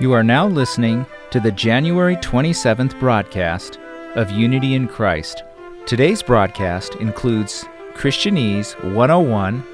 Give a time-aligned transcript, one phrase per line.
[0.00, 3.80] You are now listening to the January 27th broadcast
[4.14, 5.42] of Unity in Christ.
[5.86, 7.64] Today's broadcast includes
[7.94, 9.64] Christianese 101,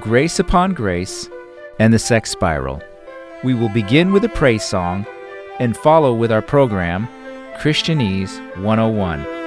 [0.00, 1.28] Grace Upon Grace,
[1.78, 2.80] and the Sex Spiral.
[3.44, 5.04] We will begin with a praise song
[5.58, 7.06] and follow with our program,
[7.58, 9.39] Christianese 101.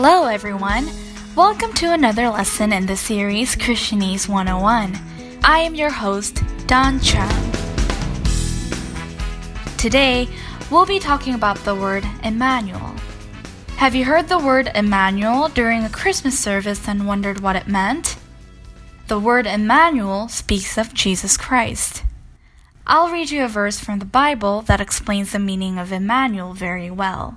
[0.00, 0.88] Hello, everyone.
[1.34, 4.96] Welcome to another lesson in the series Christianese 101.
[5.42, 7.28] I am your host, Don Chung.
[9.76, 10.28] Today,
[10.70, 12.94] we'll be talking about the word Emmanuel.
[13.70, 18.18] Have you heard the word Emmanuel during a Christmas service and wondered what it meant?
[19.08, 22.04] The word Emmanuel speaks of Jesus Christ.
[22.86, 26.88] I'll read you a verse from the Bible that explains the meaning of Emmanuel very
[26.88, 27.36] well.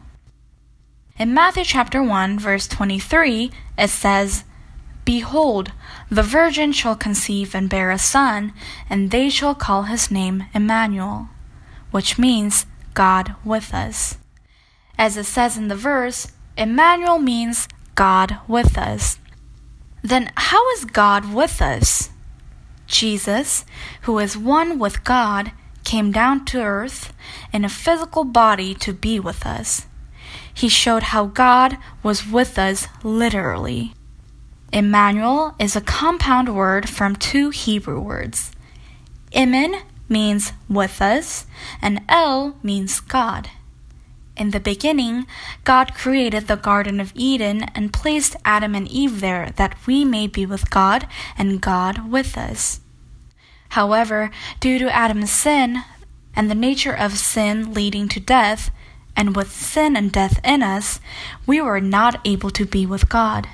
[1.22, 4.44] In Matthew chapter 1, verse 23, it says,
[5.06, 5.72] Behold,
[6.10, 8.54] the virgin shall conceive and bear a son,
[8.90, 11.30] and they shall call his name Emmanuel,
[11.92, 12.66] which means
[12.96, 14.18] God with us.
[14.98, 19.20] As it says in the verse, Emmanuel means God with us.
[20.02, 22.10] Then how is God with us?
[22.88, 23.64] Jesus,
[24.02, 25.52] who is one with God,
[25.84, 27.14] came down to earth
[27.54, 29.86] in a physical body to be with us.
[30.54, 33.94] He showed how God was with us literally.
[34.74, 38.52] Emmanuel is a compound word from two Hebrew words.
[39.34, 41.46] Imen means with us,
[41.82, 43.50] and El means God.
[44.38, 45.28] In the beginning,
[45.64, 50.26] God created the Garden of Eden and placed Adam and Eve there that we may
[50.26, 51.08] be with God
[51.38, 52.80] and God with us.
[53.70, 55.84] However, due to Adam's sin
[56.36, 58.72] and the nature of sin leading to death,
[59.16, 61.00] and with sin and death in us,
[61.46, 63.48] we were not able to be with God.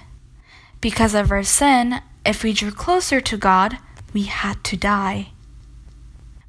[0.81, 3.79] Because of our sin, if we drew closer to God,
[4.13, 5.29] we had to die.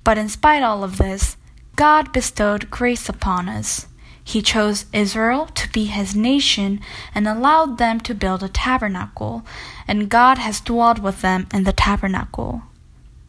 [0.04, 1.36] But in spite all of this,
[1.76, 3.86] God bestowed grace upon us.
[4.24, 6.80] He chose Israel to be his nation
[7.14, 9.46] and allowed them to build a tabernacle,
[9.86, 12.62] and God has dwelled with them in the tabernacle.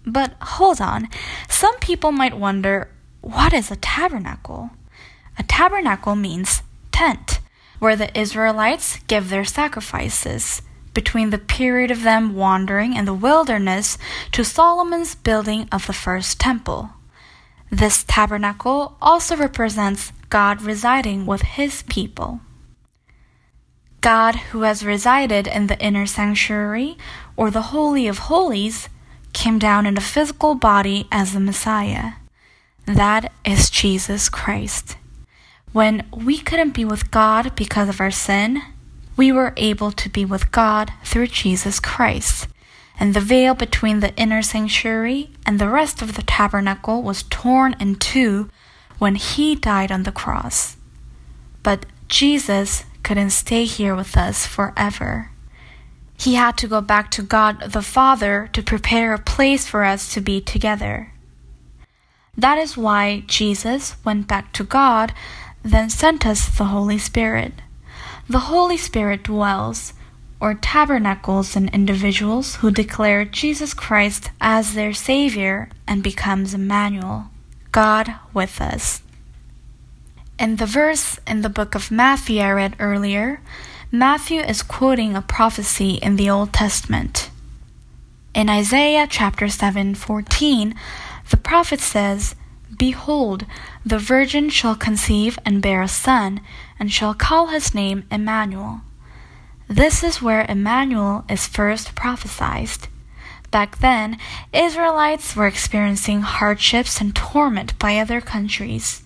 [0.06, 1.08] But hold on,
[1.48, 2.90] some people might wonder
[3.22, 4.72] what is a tabernacle?
[5.40, 7.40] A tabernacle means tent,
[7.80, 10.62] where the Israelites give their sacrifices
[10.94, 13.98] between the period of them wandering in the wilderness
[14.34, 16.90] to Solomon's building of the first temple.
[17.72, 22.42] This tabernacle also represents God residing with his people.
[24.02, 26.98] God, who has resided in the inner sanctuary
[27.38, 28.90] or the Holy of Holies,
[29.34, 32.14] came down in a physical body as the Messiah.
[32.86, 34.98] That is Jesus Christ.
[35.72, 38.62] When we couldn't be with God because of our sin,
[39.16, 42.48] we were able to be with God through Jesus Christ.
[43.00, 47.76] And the veil between the inner sanctuary and the rest of the tabernacle was torn
[47.80, 48.50] in two
[48.98, 50.76] when he died on the cross.
[51.64, 55.32] But Jesus couldn't stay here with us forever.
[56.20, 60.14] He had to go back to God the Father to prepare a place for us
[60.14, 61.14] to be together.
[62.38, 65.14] That is why Jesus went back to God,
[65.64, 67.54] then sent us the Holy Spirit.
[68.30, 69.94] The Holy Spirit dwells
[70.40, 77.30] or tabernacles in individuals who declare Jesus Christ as their Savior and becomes Emmanuel,
[77.72, 79.02] God with us.
[80.40, 83.42] In the verse in the book of Matthew I read earlier,
[83.92, 87.30] Matthew is quoting a prophecy in the Old Testament.
[88.34, 90.76] In Isaiah chapter 7:14,
[91.30, 92.36] the prophet says,
[92.78, 93.46] Behold,
[93.90, 96.42] the virgin shall conceive and bear a son,
[96.80, 98.82] and shall call his name Emmanuel.
[99.68, 102.88] This is where Emmanuel is first prophesied.
[103.52, 104.18] Back then,
[104.54, 109.04] Israelites were experiencing hardships and torment by other countries.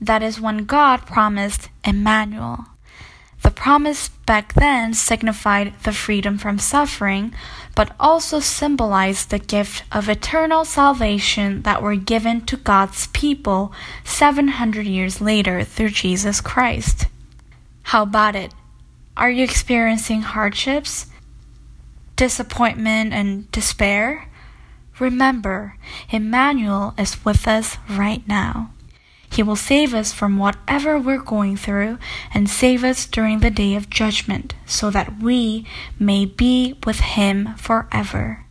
[0.00, 2.66] That is when God promised Emmanuel.
[3.42, 7.34] The promise back then signified the freedom from suffering,
[7.76, 13.70] but also symbolized the gift of eternal salvation that were given to God's people
[14.02, 17.06] 700 years later through Jesus Christ.
[17.82, 18.52] How about it?
[19.14, 21.06] Are you experiencing hardships,
[22.16, 24.28] disappointment, and despair?
[24.98, 25.76] Remember,
[26.10, 28.70] Emmanuel is with us right now.
[29.30, 31.98] He will save us from whatever we're going through
[32.32, 35.66] and save us during the day of judgment so that we
[35.98, 38.44] may be with Him forever.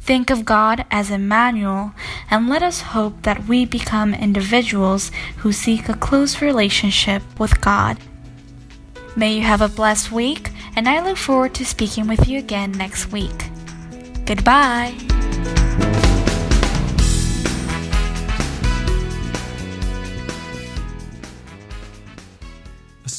[0.00, 1.94] Think of God as Emmanuel
[2.28, 7.98] and let us hope that we become individuals who seek a close relationship with God.
[9.14, 12.72] May you have a blessed week, and I look forward to speaking with you again
[12.72, 13.50] next week.
[14.24, 14.94] Goodbye.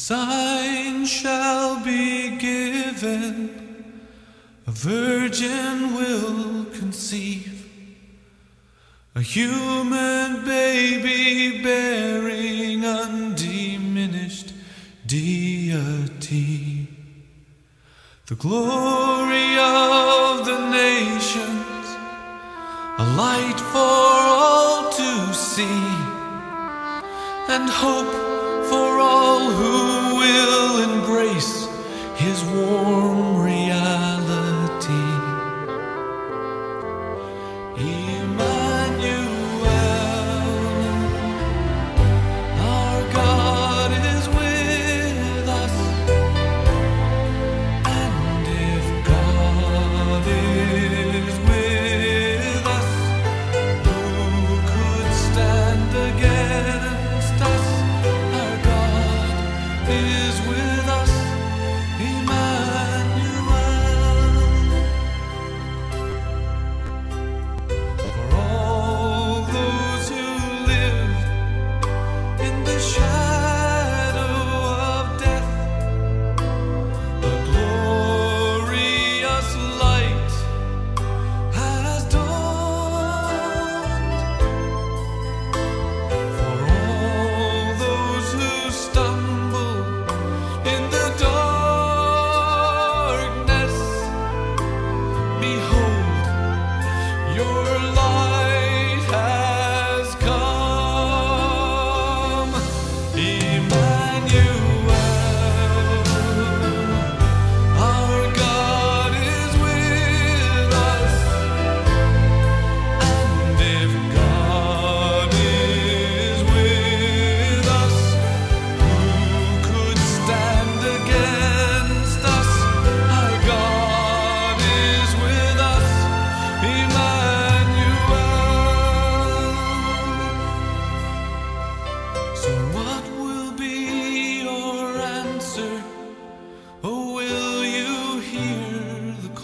[0.04, 3.94] Sign shall be given,
[4.66, 7.66] a virgin will conceive,
[9.14, 14.52] a human baby bearing undiminished
[15.06, 16.86] deity.
[18.26, 21.86] The glory of the nations,
[22.98, 26.04] a light for all to see.
[27.46, 28.34] and hope
[28.68, 29.83] for all who
[30.24, 31.68] will embrace
[32.16, 33.93] his warm reality.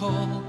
[0.01, 0.40] Call?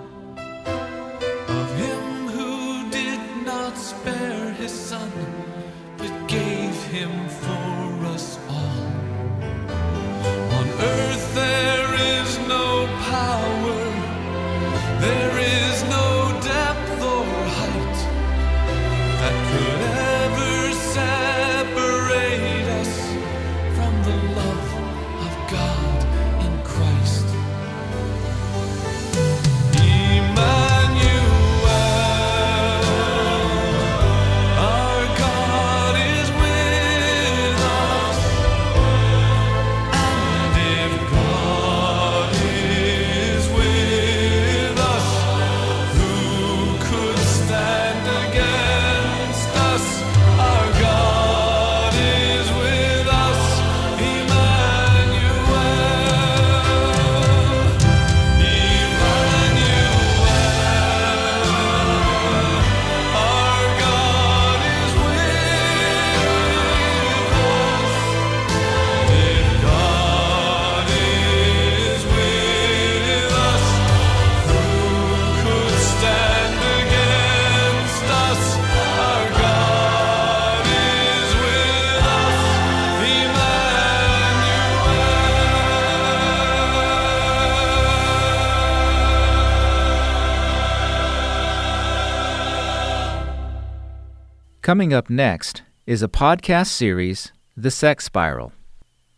[94.71, 98.53] Coming up next is a podcast series, The Sex Spiral,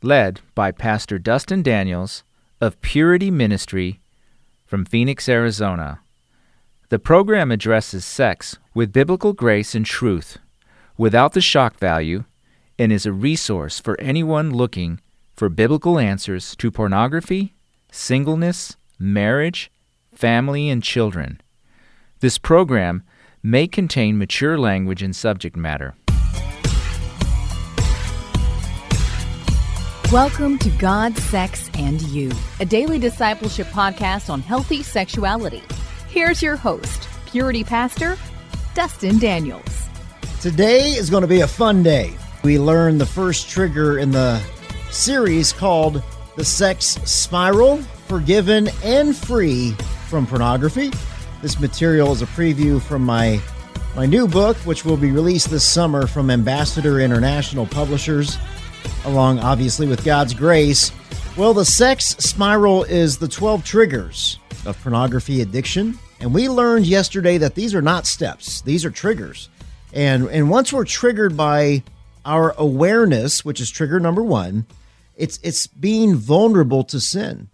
[0.01, 2.23] led by Pastor Dustin Daniels
[2.59, 4.01] of Purity Ministry
[4.65, 5.99] from Phoenix, Arizona.
[6.89, 10.39] The program addresses sex with biblical grace and truth,
[10.97, 12.23] without the shock value,
[12.79, 14.99] and is a resource for anyone looking
[15.35, 17.53] for biblical answers to pornography,
[17.91, 19.71] singleness, marriage,
[20.15, 21.39] family, and children.
[22.21, 23.03] This program
[23.45, 25.95] may contain mature language and subject matter.
[30.13, 32.31] Welcome to God, Sex, and You,
[32.61, 35.61] a daily discipleship podcast on healthy sexuality.
[36.07, 38.17] Here's your host, Purity Pastor
[38.75, 39.89] Dustin Daniels.
[40.39, 42.13] Today is going to be a fun day.
[42.43, 44.41] We learn the first trigger in the
[44.89, 46.01] series called
[46.37, 49.71] The Sex Spiral Forgiven and Free
[50.07, 50.91] from Pornography.
[51.43, 53.41] This material is a preview from my
[53.97, 58.37] my new book, which will be released this summer from Ambassador International Publishers,
[59.03, 60.93] along obviously with God's grace.
[61.35, 65.99] Well, the sex spiral is the 12 triggers of pornography addiction.
[66.21, 69.49] And we learned yesterday that these are not steps, these are triggers.
[69.91, 71.83] And, and once we're triggered by
[72.23, 74.65] our awareness, which is trigger number one,
[75.17, 77.49] it's, it's being vulnerable to sin.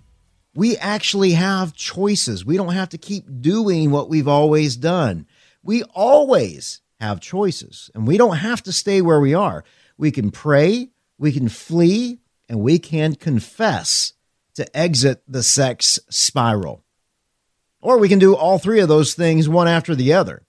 [0.60, 2.44] We actually have choices.
[2.44, 5.26] We don't have to keep doing what we've always done.
[5.64, 9.64] We always have choices, and we don't have to stay where we are.
[9.98, 14.12] we can pray, we can flee, and we can confess
[14.56, 16.84] to exit the sex spiral.
[17.80, 20.46] Or we can do all three of those things one after the other.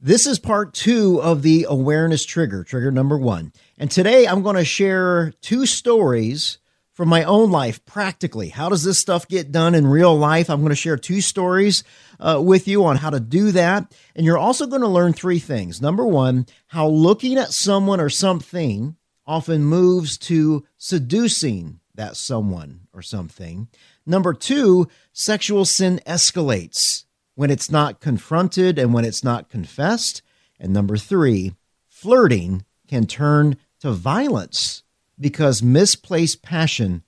[0.00, 3.52] This is part two of the awareness trigger, trigger number one.
[3.78, 6.58] And today I'm going to share two stories
[6.94, 8.48] from my own life practically.
[8.48, 10.48] How does this stuff get done in real life?
[10.48, 11.84] I'm going to share two stories
[12.18, 13.92] uh, with you on how to do that.
[14.16, 15.82] And you're also going to learn three things.
[15.82, 18.96] Number one, how looking at someone or something
[19.26, 23.68] often moves to seducing that someone or something.
[24.06, 30.22] Number two, sexual sin escalates when it's not confronted and when it's not confessed.
[30.60, 31.54] And number three,
[31.88, 34.83] flirting can turn to violence
[35.18, 37.02] because misplaced passion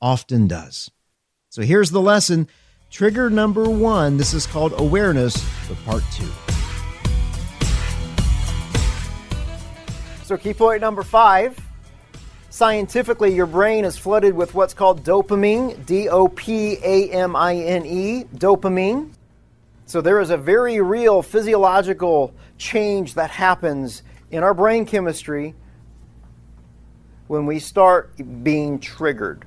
[0.00, 0.90] often does.
[1.48, 2.48] So here's the lesson.
[2.90, 4.16] Trigger number one.
[4.16, 5.36] This is called awareness
[5.66, 6.30] for part two.
[10.26, 11.56] So, key point number five
[12.50, 17.54] scientifically, your brain is flooded with what's called dopamine, D O P A M I
[17.54, 19.12] N E, dopamine.
[19.86, 25.54] So, there is a very real physiological change that happens in our brain chemistry
[27.26, 29.44] when we start being triggered.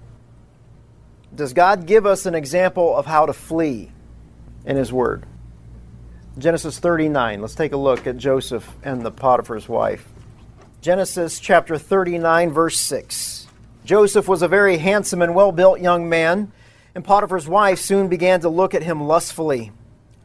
[1.34, 3.92] Does God give us an example of how to flee
[4.66, 5.26] in His Word?
[6.38, 7.42] Genesis 39.
[7.42, 10.08] Let's take a look at Joseph and the Potiphar's wife.
[10.82, 13.48] Genesis chapter 39, verse 6.
[13.84, 16.52] Joseph was a very handsome and well built young man,
[16.96, 19.72] and Potiphar's wife soon began to look at him lustfully.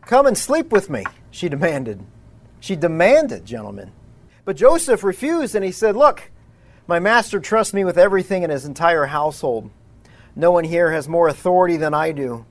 [0.03, 2.05] Come and sleep with me, she demanded.
[2.61, 3.93] She demanded, gentlemen.
[4.45, 6.31] But Joseph refused, and he said, Look,
[6.87, 9.71] my master trusts me with everything in his entire household.
[10.37, 12.45] No one here has more authority than I do.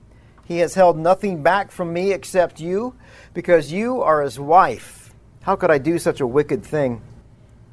[0.46, 2.96] He has held nothing back from me except you,
[3.34, 5.14] because you are his wife.
[5.42, 7.02] How could I do such a wicked thing?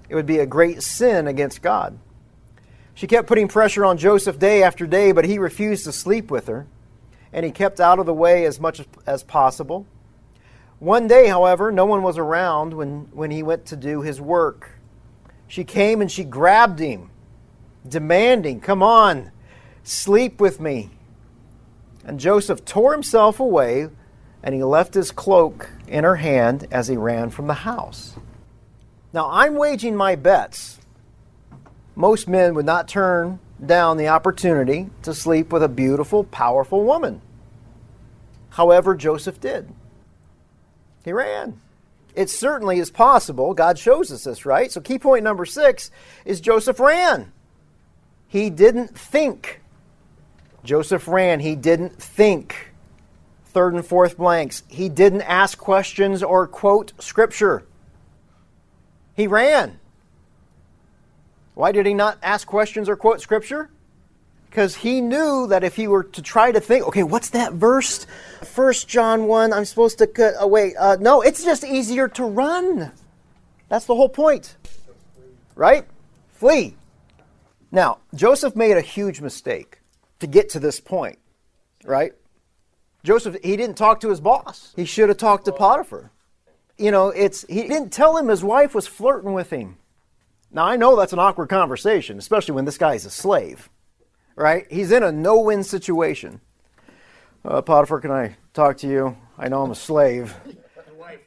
[0.09, 1.99] It would be a great sin against God.
[2.95, 6.49] She kept putting pressure on Joseph day after day, but he refused to sleep with
[6.49, 6.67] her,
[7.32, 9.87] and he kept out of the way as much as possible.
[10.80, 14.79] One day, however, no one was around when, when he went to do his work.
[15.50, 17.10] She came and she grabbed him,
[17.86, 19.32] demanding, Come on,
[19.82, 20.91] sleep with me.
[22.04, 23.89] And Joseph tore himself away,
[24.45, 28.15] and he left his cloak in her hand as he ran from the house.
[29.13, 30.78] Now, I'm waging my bets.
[31.97, 37.23] Most men would not turn down the opportunity to sleep with a beautiful, powerful woman.
[38.50, 39.75] However, Joseph did.
[41.04, 41.60] He ran.
[42.14, 43.54] It certainly is possible.
[43.54, 44.70] God shows us this, right?
[44.70, 45.90] So, key point number six
[46.25, 47.32] is Joseph ran.
[48.26, 49.60] He didn't think.
[50.64, 51.40] Joseph ran.
[51.40, 52.73] He didn't think.
[53.46, 54.62] Third and fourth blanks.
[54.68, 57.64] He didn't ask questions or quote scripture.
[59.14, 59.80] He ran.
[61.54, 63.70] Why did he not ask questions or quote scripture?
[64.50, 68.04] Because he knew that if he were to try to think, okay, what's that verse?
[68.43, 72.25] First John 1, I'm supposed to cut, oh, wait, uh, no, it's just easier to
[72.25, 72.91] run.
[73.69, 74.56] That's the whole point.
[75.54, 75.86] Right?
[76.32, 76.76] Flee.
[77.71, 79.78] Now, Joseph made a huge mistake
[80.19, 81.19] to get to this point,
[81.84, 82.13] right?
[83.04, 84.73] Joseph, he didn't talk to his boss.
[84.75, 86.10] He should have talked to Potiphar
[86.80, 89.76] you know, it's he didn't tell him his wife was flirting with him.
[90.50, 93.69] Now I know that's an awkward conversation, especially when this guy's a slave,
[94.41, 94.67] right?
[94.71, 96.41] He's in a no-win situation.
[97.45, 99.17] Uh, Potiphar, can I talk to you?
[99.39, 100.35] I know I'm a slave,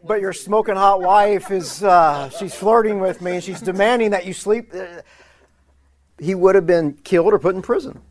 [0.04, 3.36] but your smoking hot wife is uh, she's flirting with me.
[3.36, 4.72] And she's demanding that you sleep.
[4.74, 5.02] Uh,
[6.20, 8.02] he would have been killed or put in prison.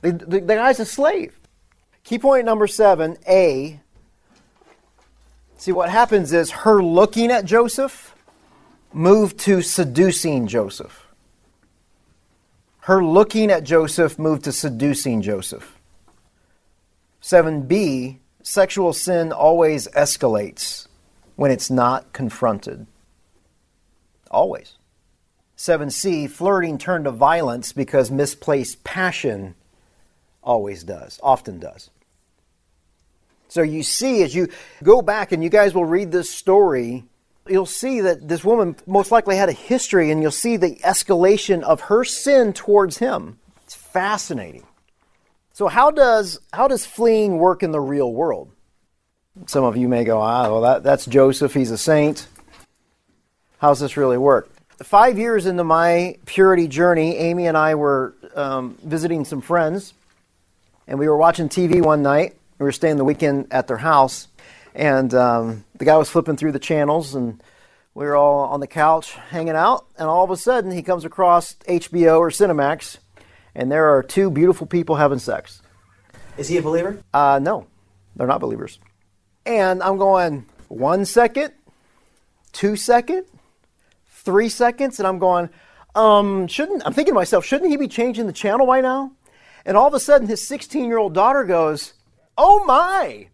[0.00, 1.38] The, the, the guy's a slave.
[2.02, 3.80] Key point number seven: A
[5.64, 8.14] See, what happens is her looking at Joseph
[8.92, 11.03] moved to seducing Joseph.
[12.84, 15.78] Her looking at Joseph moved to seducing Joseph.
[17.22, 20.86] 7b, sexual sin always escalates
[21.34, 22.86] when it's not confronted.
[24.30, 24.74] Always.
[25.56, 29.54] 7c, flirting turned to violence because misplaced passion
[30.42, 31.88] always does, often does.
[33.48, 34.48] So you see, as you
[34.82, 37.04] go back and you guys will read this story,
[37.48, 41.62] you'll see that this woman most likely had a history, and you'll see the escalation
[41.62, 43.38] of her sin towards him.
[43.64, 44.66] It's fascinating.
[45.52, 48.50] So how does how does fleeing work in the real world?
[49.46, 51.54] Some of you may go, ah, well, that, that's Joseph.
[51.54, 52.28] He's a saint.
[53.58, 54.48] How's this really work?
[54.82, 59.94] Five years into my purity journey, Amy and I were um, visiting some friends,
[60.86, 64.28] and we were watching TV one night, we were staying the weekend at their house,
[64.74, 67.42] and um, the guy was flipping through the channels, and
[67.94, 71.04] We were all on the couch hanging out, and all of a sudden he comes
[71.04, 72.98] across HBO or Cinemax,
[73.54, 75.62] and there are two beautiful people having sex.
[76.36, 76.98] Is he a believer?
[77.12, 77.66] Uh, no,
[78.16, 78.80] they're not believers.
[79.46, 81.52] And I'm going one second,
[82.52, 83.26] two second,
[84.08, 85.50] three seconds, and I'm going,
[85.94, 89.12] um, shouldn't I'm thinking to myself, shouldn't he be changing the channel by now?
[89.64, 91.94] And all of a sudden, his 16 year old daughter goes,
[92.36, 93.28] "Oh my!"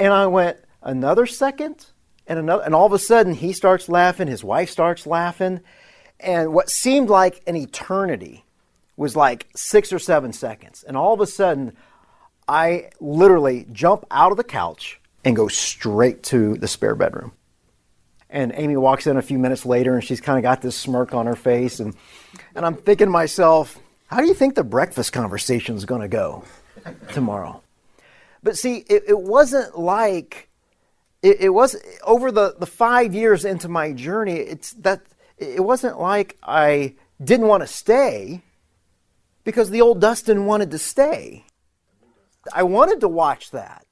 [0.00, 1.86] And I went another second,
[2.26, 4.26] and another, and all of a sudden he starts laughing.
[4.26, 5.60] His wife starts laughing,
[6.18, 8.44] and what seemed like an eternity
[8.96, 10.84] was like six or seven seconds.
[10.88, 11.76] And all of a sudden,
[12.48, 17.32] I literally jump out of the couch and go straight to the spare bedroom.
[18.28, 21.14] And Amy walks in a few minutes later and she's kind of got this smirk
[21.14, 21.80] on her face.
[21.80, 21.96] And,
[22.54, 26.08] and I'm thinking to myself, how do you think the breakfast conversation is going to
[26.08, 26.44] go
[27.12, 27.62] tomorrow?
[28.42, 30.48] But see, it, it wasn't like,
[31.22, 35.02] it, it was over the, the five years into my journey, it's that
[35.38, 38.42] it wasn't like I didn't want to stay
[39.44, 41.44] because the old Dustin wanted to stay.
[42.52, 43.86] I wanted to watch that.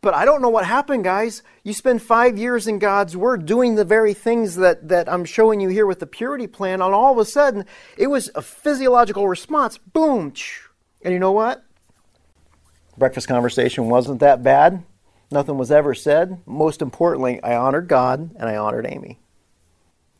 [0.00, 1.42] But I don't know what happened, guys.
[1.62, 5.60] You spend five years in God's Word doing the very things that, that I'm showing
[5.60, 7.64] you here with the purity plan, and all of a sudden,
[7.96, 9.78] it was a physiological response.
[9.78, 10.34] Boom!
[11.02, 11.64] And you know what?
[12.96, 14.84] Breakfast conversation wasn't that bad.
[15.30, 16.40] Nothing was ever said.
[16.46, 19.18] Most importantly, I honored God and I honored Amy.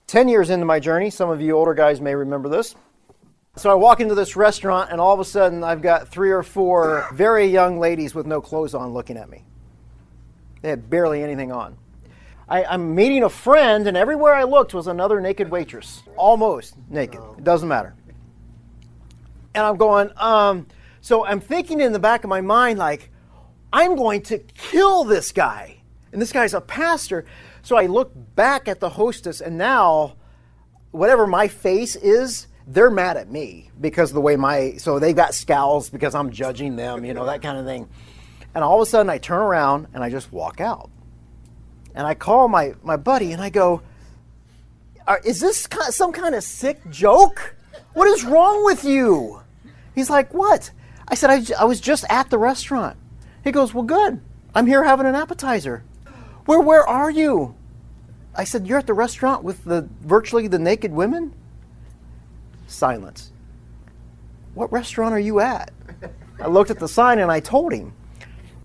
[0.07, 2.75] Ten years into my journey, some of you older guys may remember this.
[3.57, 6.43] So I walk into this restaurant, and all of a sudden, I've got three or
[6.43, 9.45] four very young ladies with no clothes on looking at me.
[10.61, 11.77] They had barely anything on.
[12.49, 17.21] I, I'm meeting a friend, and everywhere I looked was another naked waitress, almost naked.
[17.39, 17.95] It doesn't matter.
[19.55, 20.67] And I'm going, um,
[21.05, 23.11] so I'm thinking in the back of my mind, like,
[23.71, 25.83] I'm going to kill this guy.
[26.11, 27.27] And this guy's a pastor.
[27.61, 30.17] So I look back at the hostess, and now,
[30.93, 35.35] whatever my face is, they're mad at me because the way my, so they've got
[35.35, 37.87] scowls because I'm judging them, you know, that kind of thing.
[38.55, 40.91] And all of a sudden, I turn around and I just walk out.
[41.95, 43.83] And I call my, my buddy and I go,
[45.23, 47.57] Is this some kind of sick joke?
[47.93, 49.43] What is wrong with you?
[49.95, 50.71] He's like, What?
[51.09, 52.97] I said, I, was just at the restaurant.
[53.43, 54.21] He goes, Well, good.
[54.55, 55.85] I'm here having an appetizer.
[56.47, 57.55] Where, where are you?
[58.35, 61.35] I said, You're at the restaurant with the virtually the naked women?
[62.67, 63.33] Silence.
[64.55, 65.73] What restaurant are you at?
[66.41, 67.93] I looked at the sign and I told him.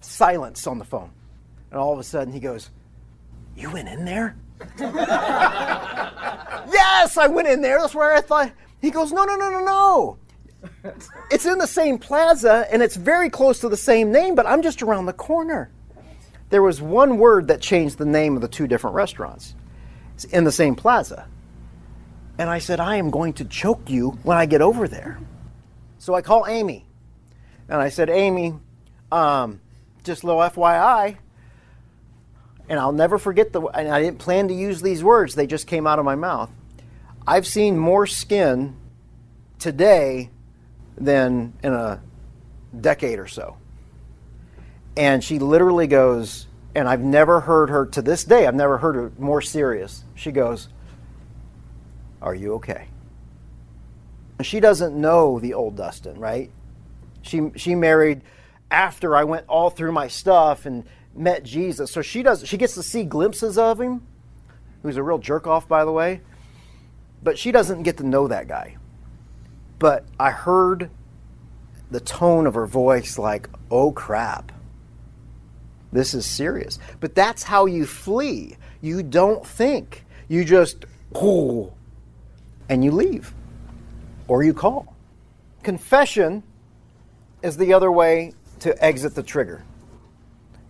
[0.01, 1.11] Silence on the phone.
[1.71, 2.69] And all of a sudden he goes,
[3.55, 4.35] You went in there?
[4.79, 4.89] yes,
[7.17, 7.79] I went in there.
[7.79, 8.51] That's where I thought.
[8.81, 10.17] He goes, No, no, no, no, no.
[11.31, 14.61] It's in the same plaza and it's very close to the same name, but I'm
[14.61, 15.71] just around the corner.
[16.49, 19.55] There was one word that changed the name of the two different restaurants
[20.15, 21.27] It's in the same plaza.
[22.37, 25.19] And I said, I am going to choke you when I get over there.
[25.99, 26.85] So I call Amy.
[27.67, 28.55] And I said, Amy,
[29.11, 29.59] um,
[30.03, 31.17] just little FYI,
[32.69, 35.67] and I'll never forget the, and I didn't plan to use these words, they just
[35.67, 36.49] came out of my mouth.
[37.27, 38.75] I've seen more skin
[39.59, 40.29] today
[40.99, 42.01] than in a
[42.79, 43.57] decade or so.
[44.97, 48.95] And she literally goes, and I've never heard her to this day, I've never heard
[48.95, 50.03] her more serious.
[50.15, 50.69] She goes,
[52.21, 52.87] Are you okay?
[54.41, 56.49] She doesn't know the old Dustin, right?
[57.21, 58.21] She she married
[58.71, 61.91] after I went all through my stuff and met Jesus.
[61.91, 64.05] So she does she gets to see glimpses of him,
[64.81, 66.21] who's a real jerk off by the way.
[67.21, 68.77] But she doesn't get to know that guy.
[69.79, 70.89] But I heard
[71.89, 74.51] the tone of her voice like, "Oh crap.
[75.91, 78.57] This is serious." But that's how you flee.
[78.81, 80.05] You don't think.
[80.27, 81.73] You just oh
[82.69, 83.33] and you leave
[84.27, 84.95] or you call.
[85.63, 86.43] Confession
[87.41, 89.63] is the other way to exit the trigger.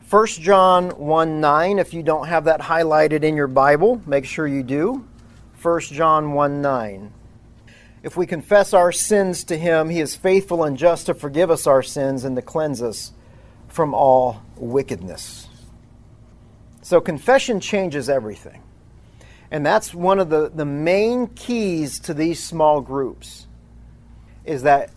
[0.10, 4.48] 1 John 1 9, if you don't have that highlighted in your Bible, make sure
[4.48, 5.06] you do.
[5.62, 7.14] 1 John 1 9.
[8.02, 11.68] If we confess our sins to him, he is faithful and just to forgive us
[11.68, 13.12] our sins and to cleanse us
[13.68, 15.48] from all wickedness.
[16.82, 18.64] So, confession changes everything.
[19.52, 23.48] And that's one of the, the main keys to these small groups
[24.46, 24.92] is that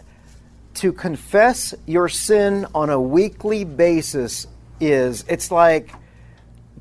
[0.74, 4.46] to confess your sin on a weekly basis
[4.80, 5.90] is it's like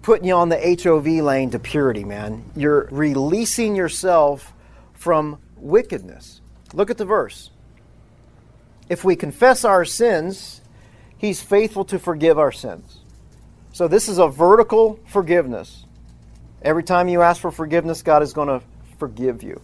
[0.01, 2.43] putting you on the HOV lane to purity, man.
[2.55, 4.53] You're releasing yourself
[4.93, 6.41] from wickedness.
[6.73, 7.49] Look at the verse.
[8.89, 10.61] If we confess our sins,
[11.17, 12.99] he's faithful to forgive our sins.
[13.73, 15.85] So this is a vertical forgiveness.
[16.61, 18.61] Every time you ask for forgiveness, God is going to
[18.99, 19.61] forgive you.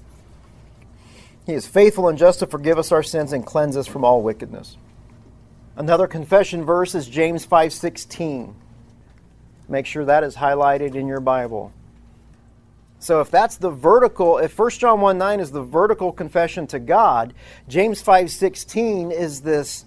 [1.46, 4.22] He is faithful and just to forgive us our sins and cleanse us from all
[4.22, 4.78] wickedness.
[5.76, 8.56] Another confession verse is James 5:16.
[9.70, 11.72] Make sure that is highlighted in your Bible.
[13.00, 16.80] So if that's the vertical, if 1 John 1 9 is the vertical confession to
[16.80, 17.34] God,
[17.68, 19.86] James 5:16 is this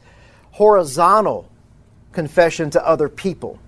[0.52, 1.48] horizontal
[2.12, 3.58] confession to other people.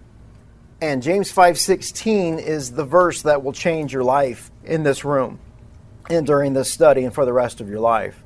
[0.80, 5.38] And James 5:16 is the verse that will change your life in this room
[6.10, 8.22] and during this study and for the rest of your life.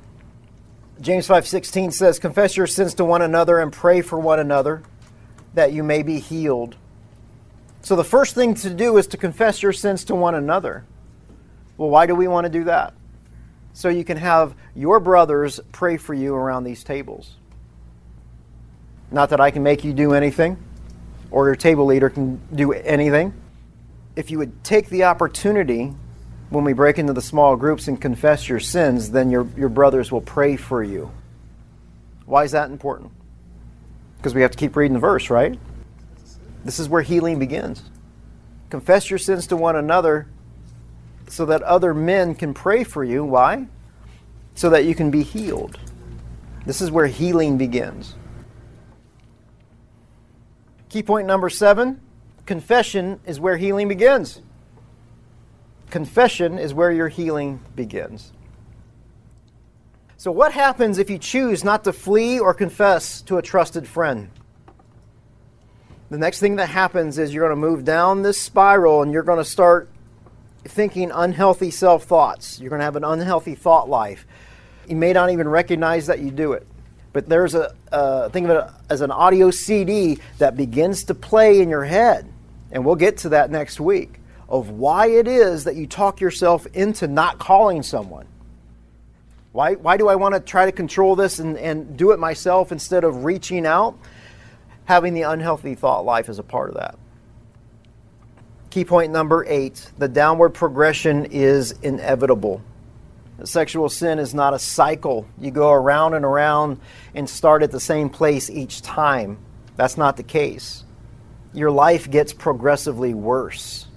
[0.99, 4.81] James 5:16 says, "Confess your sins to one another and pray for one another
[5.53, 6.75] that you may be healed."
[7.81, 10.83] So the first thing to do is to confess your sins to one another.
[11.77, 12.93] Well, why do we want to do that?
[13.73, 17.35] So you can have your brothers pray for you around these tables.
[19.11, 20.57] Not that I can make you do anything
[21.31, 23.33] or your table leader can do anything.
[24.15, 25.93] If you would take the opportunity
[26.49, 30.11] when we break into the small groups and confess your sins, then your, your brothers
[30.11, 31.11] will pray for you.
[32.25, 33.11] Why is that important?
[34.17, 35.59] Because we have to keep reading the verse, right?
[36.65, 37.83] This is where healing begins.
[38.69, 40.27] Confess your sins to one another
[41.27, 43.23] so that other men can pray for you.
[43.23, 43.67] Why?
[44.55, 45.79] So that you can be healed.
[46.65, 48.15] This is where healing begins.
[50.89, 52.01] Key point number seven
[52.45, 54.41] confession is where healing begins.
[55.89, 58.31] Confession is where your healing begins.
[60.17, 64.29] So, what happens if you choose not to flee or confess to a trusted friend?
[66.09, 69.23] The next thing that happens is you're going to move down this spiral and you're
[69.23, 69.89] going to start
[70.67, 72.59] thinking unhealthy self thoughts.
[72.59, 74.25] You're going to have an unhealthy thought life.
[74.87, 76.67] You may not even recognize that you do it.
[77.13, 81.61] But there's a, uh, think of it as an audio CD that begins to play
[81.61, 82.31] in your head.
[82.71, 86.65] And we'll get to that next week of why it is that you talk yourself
[86.67, 88.27] into not calling someone.
[89.51, 92.71] Why, why do I want to try to control this and, and do it myself
[92.71, 93.97] instead of reaching out?
[94.85, 96.97] Having the unhealthy thought life is a part of that.
[98.69, 102.61] Key point number eight the downward progression is inevitable.
[103.43, 105.27] Sexual sin is not a cycle.
[105.39, 106.79] You go around and around
[107.13, 109.37] and start at the same place each time.
[109.75, 110.83] That's not the case.
[111.53, 113.87] Your life gets progressively worse.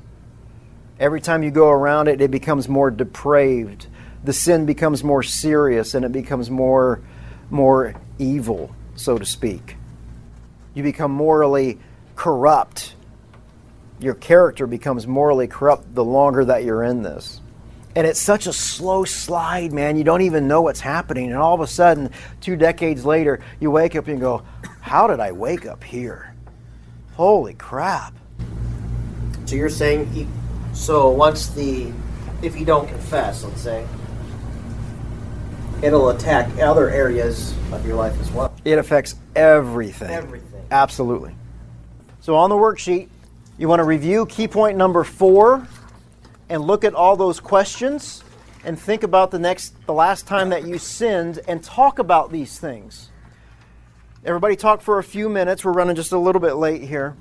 [0.99, 3.87] Every time you go around it, it becomes more depraved.
[4.23, 7.01] The sin becomes more serious and it becomes more,
[7.49, 9.77] more evil, so to speak.
[10.75, 11.79] You become morally
[12.15, 12.95] corrupt.
[14.01, 17.41] Your character becomes morally corrupt the longer that you're in this.
[17.95, 19.97] And it's such a slow slide, man.
[19.97, 21.27] You don't even know what's happening.
[21.31, 22.11] And all of a sudden,
[22.41, 24.43] two decades later, you wake up and go,
[24.81, 26.35] How did I wake up here?
[27.15, 28.15] Holy crap.
[29.45, 30.29] So you're saying, you-
[30.73, 31.93] so once the,
[32.43, 33.85] if you don't confess, let's say,
[35.83, 38.55] it'll attack other areas of your life as well.
[38.65, 40.11] It affects everything.
[40.11, 40.65] Everything.
[40.71, 41.35] Absolutely.
[42.21, 43.09] So on the worksheet,
[43.61, 45.69] you want to review key point number four
[46.49, 48.25] and look at all those questions
[48.65, 52.59] and think about the next the last time that you sinned and talk about these
[52.59, 53.11] things.
[54.25, 55.63] Everybody talk for a few minutes.
[55.63, 57.15] We're running just a little bit late here.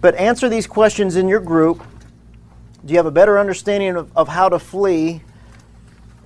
[0.00, 1.82] But answer these questions in your group.
[2.84, 5.22] Do you have a better understanding of, of how to flee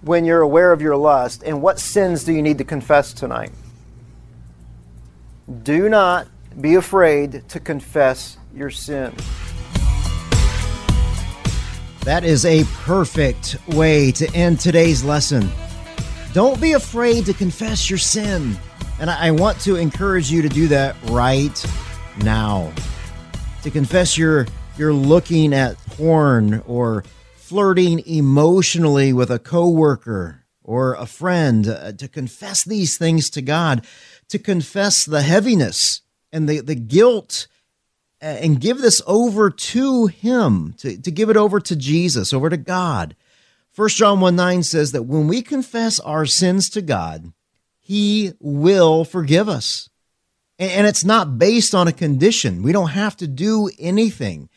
[0.03, 1.43] when you're aware of your lust?
[1.43, 3.53] And what sins do you need to confess tonight?
[5.63, 6.29] Do not
[6.61, 9.14] be afraid to confess your sin.
[12.05, 15.51] That is a perfect way to end today's lesson.
[16.33, 18.57] Don't be afraid to confess your sin.
[19.01, 21.66] And I want to encourage you to do that right
[22.23, 22.73] now.
[23.62, 24.47] To confess you're,
[24.79, 32.09] you're looking at porn or flirting emotionally with a coworker or a friend, uh, to
[32.09, 33.87] confess these things to God,
[34.29, 37.47] to confess the heaviness and the, the guilt
[38.21, 42.57] and give this over to him to, to give it over to jesus over to
[42.57, 43.15] god.
[43.75, 47.33] 1 john 1 9 says that when we confess our sins to god
[47.79, 49.89] he will forgive us.
[50.59, 52.65] And, and it's not based on a condition.
[52.65, 54.49] We don't have to do anything.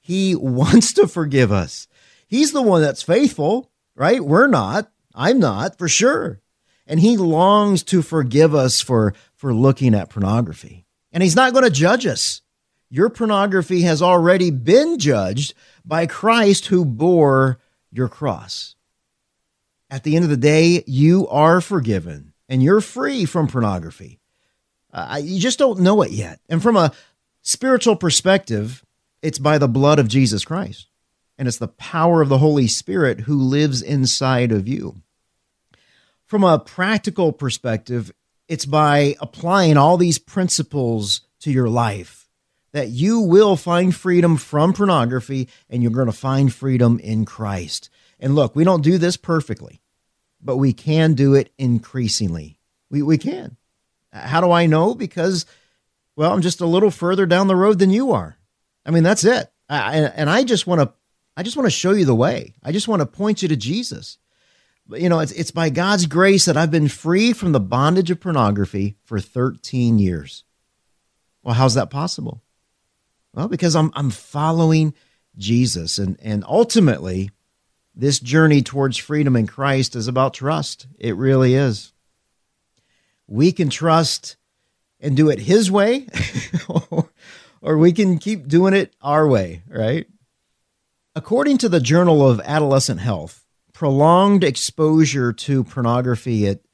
[0.00, 1.88] He wants to forgive us.
[2.28, 4.20] He's the one that's faithful right?
[4.20, 4.90] We're not.
[5.14, 6.40] I'm not for sure.
[6.86, 10.86] And he longs to forgive us for for looking at pornography.
[11.10, 12.42] And he's not going to judge us
[12.90, 17.58] your pornography has already been judged by Christ who bore
[17.90, 18.74] your cross.
[19.90, 24.20] At the end of the day, you are forgiven and you're free from pornography.
[24.92, 26.40] Uh, you just don't know it yet.
[26.48, 26.92] And from a
[27.42, 28.84] spiritual perspective,
[29.22, 30.88] it's by the blood of Jesus Christ.
[31.38, 35.02] and it's the power of the Holy Spirit who lives inside of you.
[36.24, 38.10] From a practical perspective,
[38.48, 42.15] it's by applying all these principles to your life
[42.76, 47.88] that you will find freedom from pornography and you're going to find freedom in Christ.
[48.20, 49.80] And look, we don't do this perfectly,
[50.42, 52.58] but we can do it increasingly.
[52.90, 53.56] We, we can.
[54.12, 54.94] How do I know?
[54.94, 55.46] Because,
[56.16, 58.36] well, I'm just a little further down the road than you are.
[58.84, 59.50] I mean, that's it.
[59.70, 60.92] I, and I just want to,
[61.34, 62.56] I just want to show you the way.
[62.62, 64.18] I just want to point you to Jesus.
[64.90, 68.20] You know, it's, it's by God's grace that I've been free from the bondage of
[68.20, 70.44] pornography for 13 years.
[71.42, 72.42] Well, how's that possible?
[73.36, 74.94] Well, because I'm, I'm following
[75.36, 75.98] Jesus.
[75.98, 77.30] And, and ultimately,
[77.94, 80.86] this journey towards freedom in Christ is about trust.
[80.98, 81.92] It really is.
[83.26, 84.36] We can trust
[85.00, 86.06] and do it His way,
[87.60, 90.06] or we can keep doing it our way, right?
[91.14, 93.44] According to the Journal of Adolescent Health,
[93.74, 96.64] prolonged exposure to pornography it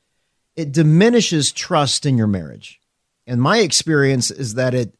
[0.55, 2.79] it diminishes trust in your marriage.
[3.27, 4.95] And my experience is that it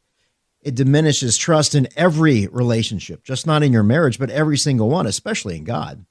[0.63, 5.05] it diminishes trust in every relationship, just not in your marriage, but every single one,
[5.05, 6.05] especially in God.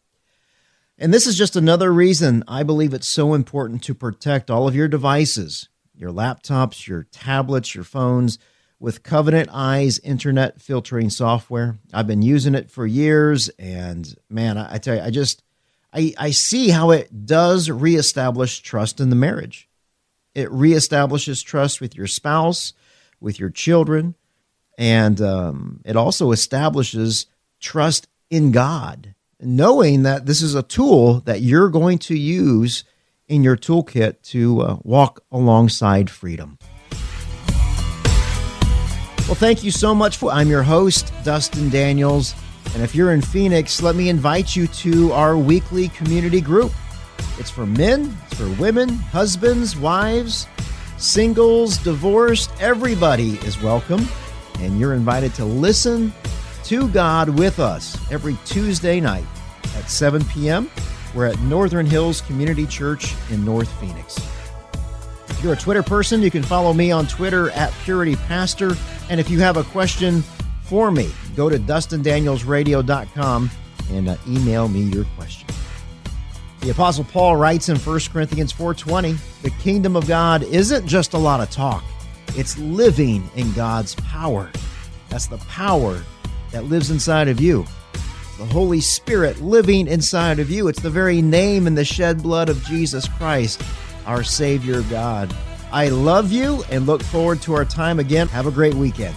[0.99, 4.77] And this is just another reason I believe it's so important to protect all of
[4.77, 8.39] your devices, your laptops, your tablets, your phones
[8.79, 11.79] with Covenant Eyes internet filtering software.
[11.93, 15.43] I've been using it for years and man, I, tell you, I just
[15.93, 19.69] I, I see how it does reestablish trust in the marriage.
[20.35, 22.73] It reestablishes trust with your spouse,
[23.21, 24.15] with your children,
[24.79, 27.27] and um, it also establishes
[27.61, 32.85] trust in God, knowing that this is a tool that you're going to use
[33.29, 36.59] in your toolkit to uh, walk alongside freedom.
[39.27, 40.31] Well, thank you so much for.
[40.31, 42.35] I'm your host, Dustin Daniels.
[42.75, 46.73] And if you're in Phoenix, let me invite you to our weekly community group.
[47.39, 50.47] It's for men, it's for women, husbands, wives,
[50.99, 52.51] singles, divorced.
[52.61, 54.07] Everybody is welcome.
[54.59, 56.13] And you're invited to listen
[56.65, 59.25] to God with us every Tuesday night
[59.77, 60.71] at 7 p.m.
[61.15, 64.19] We're at Northern Hills Community Church in North Phoenix.
[65.29, 68.77] If you're a Twitter person, you can follow me on Twitter at Purity Pastor.
[69.11, 70.23] And if you have a question
[70.63, 73.51] for me, go to dustindanielsradio.com
[73.91, 75.49] and uh, email me your question.
[76.61, 81.19] The apostle Paul writes in 1 Corinthians 4:20, "The kingdom of God isn't just a
[81.19, 81.83] lot of talk.
[82.37, 84.51] It's living in God's power.
[85.09, 86.03] That's the power
[86.51, 87.65] that lives inside of you.
[88.39, 90.69] The Holy Spirit living inside of you.
[90.69, 93.63] It's the very name and the shed blood of Jesus Christ,
[94.07, 95.35] our Savior God.
[95.71, 98.29] I love you and look forward to our time again.
[98.29, 99.15] Have a great weekend.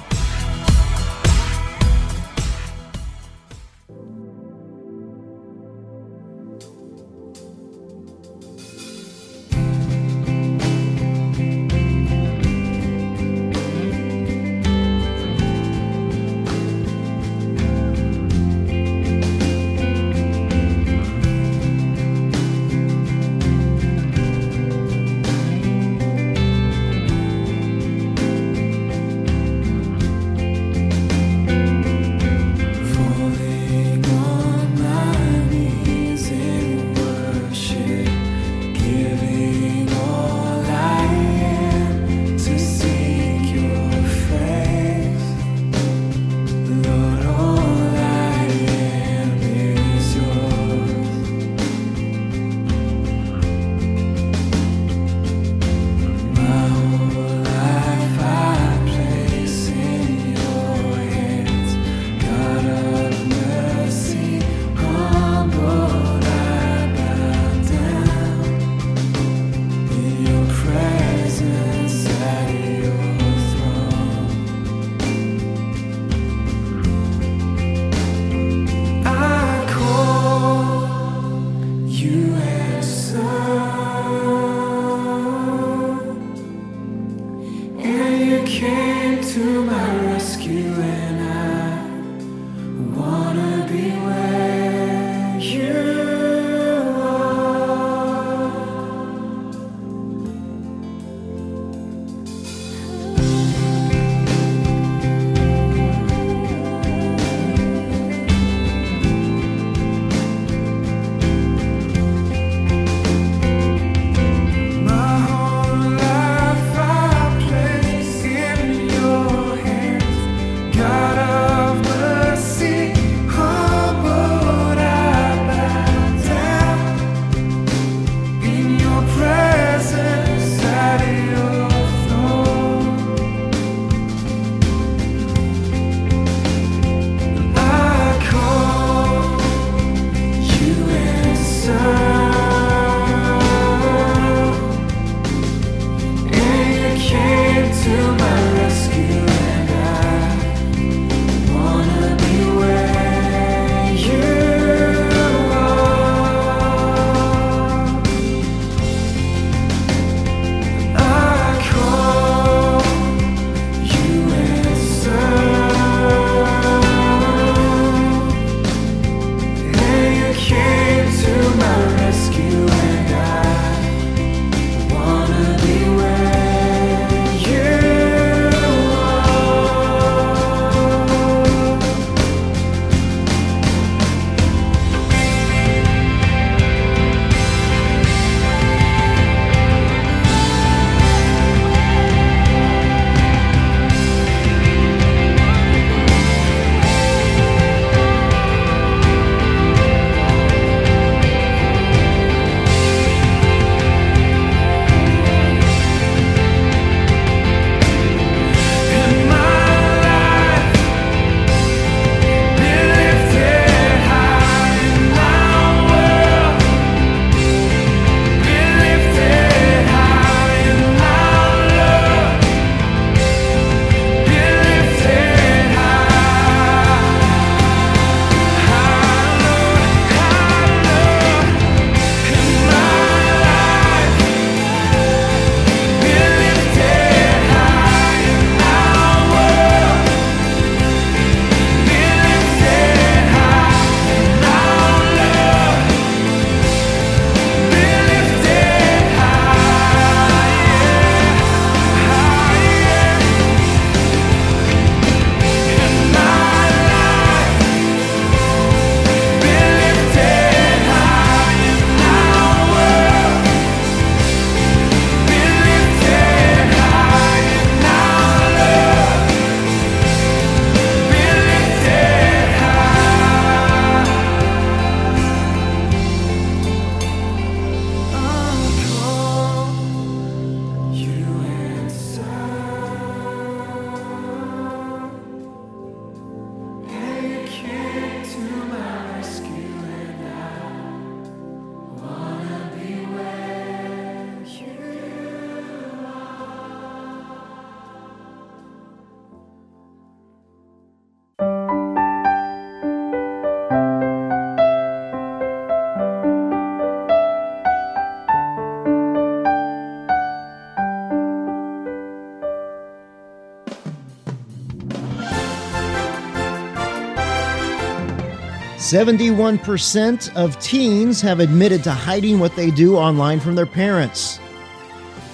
[318.85, 324.39] 71% of teens have admitted to hiding what they do online from their parents.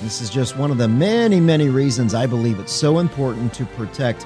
[0.01, 3.65] This is just one of the many, many reasons I believe it's so important to
[3.65, 4.25] protect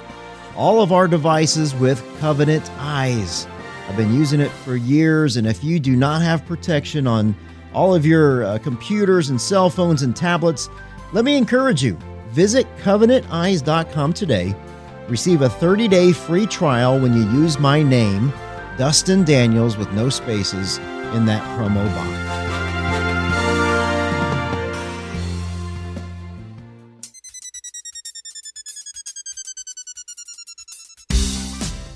[0.54, 3.48] all of our devices with Covenant Eyes.
[3.88, 7.34] I've been using it for years, and if you do not have protection on
[7.74, 10.68] all of your uh, computers and cell phones and tablets,
[11.12, 11.98] let me encourage you.
[12.28, 14.54] Visit covenanteyes.com today.
[15.08, 18.32] Receive a 30 day free trial when you use my name,
[18.78, 20.76] Dustin Daniels, with no spaces
[21.14, 22.46] in that promo box.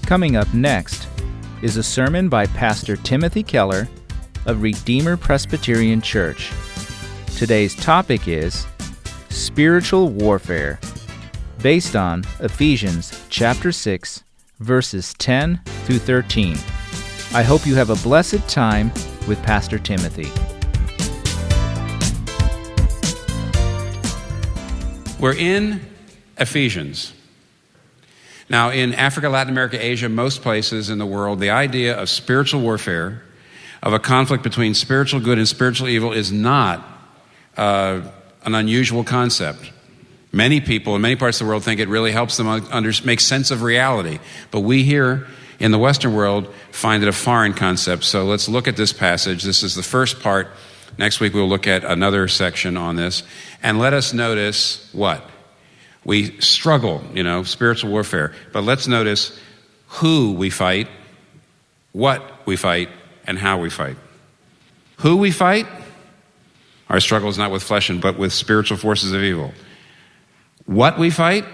[0.06, 1.06] Coming up next
[1.62, 3.86] is a sermon by Pastor Timothy Keller
[4.46, 6.50] of Redeemer Presbyterian Church.
[7.36, 8.66] Today's topic is
[9.28, 10.80] spiritual warfare,
[11.62, 14.24] based on Ephesians chapter 6,
[14.60, 16.56] verses 10 through 13.
[17.34, 18.92] I hope you have a blessed time
[19.26, 20.30] with Pastor Timothy.
[25.18, 25.80] We're in
[26.38, 27.12] Ephesians.
[28.48, 32.60] Now, in Africa, Latin America, Asia, most places in the world, the idea of spiritual
[32.60, 33.22] warfare,
[33.82, 36.84] of a conflict between spiritual good and spiritual evil, is not
[37.56, 38.00] uh,
[38.44, 39.70] an unusual concept.
[40.32, 43.20] Many people in many parts of the world think it really helps them under, make
[43.20, 44.20] sense of reality.
[44.50, 45.26] But we here
[45.58, 48.04] in the Western world find it a foreign concept.
[48.04, 49.42] So let's look at this passage.
[49.42, 50.48] This is the first part.
[50.98, 53.24] Next week we'll look at another section on this.
[53.62, 55.28] And let us notice what?
[56.04, 58.32] We struggle, you know, spiritual warfare.
[58.52, 59.38] But let's notice
[59.88, 60.88] who we fight,
[61.92, 62.88] what we fight,
[63.26, 63.96] and how we fight.
[64.98, 65.66] Who we fight?
[66.88, 69.52] Our struggle is not with flesh and but with spiritual forces of evil.
[70.70, 71.44] What we fight?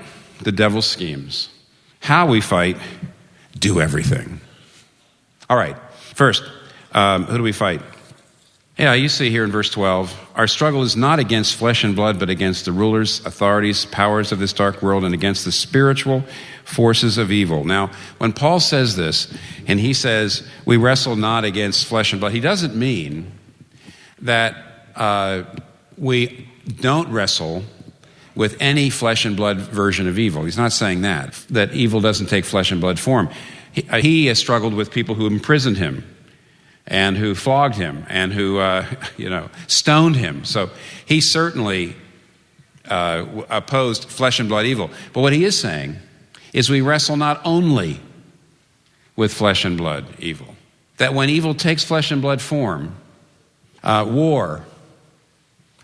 [0.43, 1.49] The devil's schemes.
[2.01, 2.77] How we fight?
[3.59, 4.43] Do everything.
[5.49, 5.75] All right.
[6.15, 6.43] First,
[6.93, 7.81] um, who do we fight?
[8.77, 12.19] Yeah, you see here in verse 12, our struggle is not against flesh and blood,
[12.19, 16.23] but against the rulers, authorities, powers of this dark world, and against the spiritual
[16.67, 17.65] forces of evil.
[17.65, 19.35] Now, when Paul says this,
[19.67, 23.33] and he says, we wrestle not against flesh and blood, he doesn't mean
[24.21, 24.57] that
[24.95, 25.45] uh,
[25.97, 26.47] we
[26.83, 27.65] don't wrestle
[28.37, 30.45] with any flesh and blood version of evil.
[30.45, 33.31] He's not saying that, that evil doesn't take flesh and blood form.
[33.73, 36.05] He, uh, he has struggled with people who imprisoned him
[36.87, 40.45] and who flogged him and who, uh, you know, stoned him.
[40.45, 40.71] So
[41.07, 41.97] he certainly
[42.85, 44.91] uh, opposed flesh and blood evil.
[45.15, 45.97] But what he is saying
[46.53, 48.01] is we wrestle not only
[49.17, 50.55] with flesh and blood evil,
[50.99, 52.97] that when evil takes flesh and blood form,
[53.83, 54.65] uh, war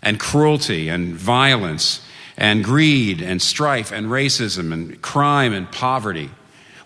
[0.03, 2.05] and cruelty and violence
[2.37, 6.29] and greed and strife and racism and crime and poverty,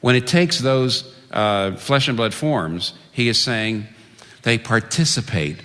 [0.02, 3.88] when it takes those uh, flesh and blood forms, he is saying
[4.44, 5.58] they participate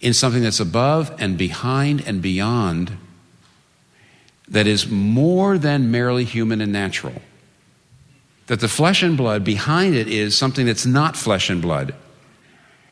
[0.00, 2.96] in something that's above and behind and beyond
[4.48, 7.14] that is more than merely human and natural.
[8.48, 11.94] That the flesh and blood behind it is something that's not flesh and blood.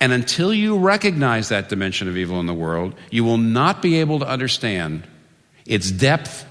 [0.01, 3.99] And until you recognize that dimension of evil in the world, you will not be
[3.99, 5.03] able to understand
[5.69, 6.45] its depth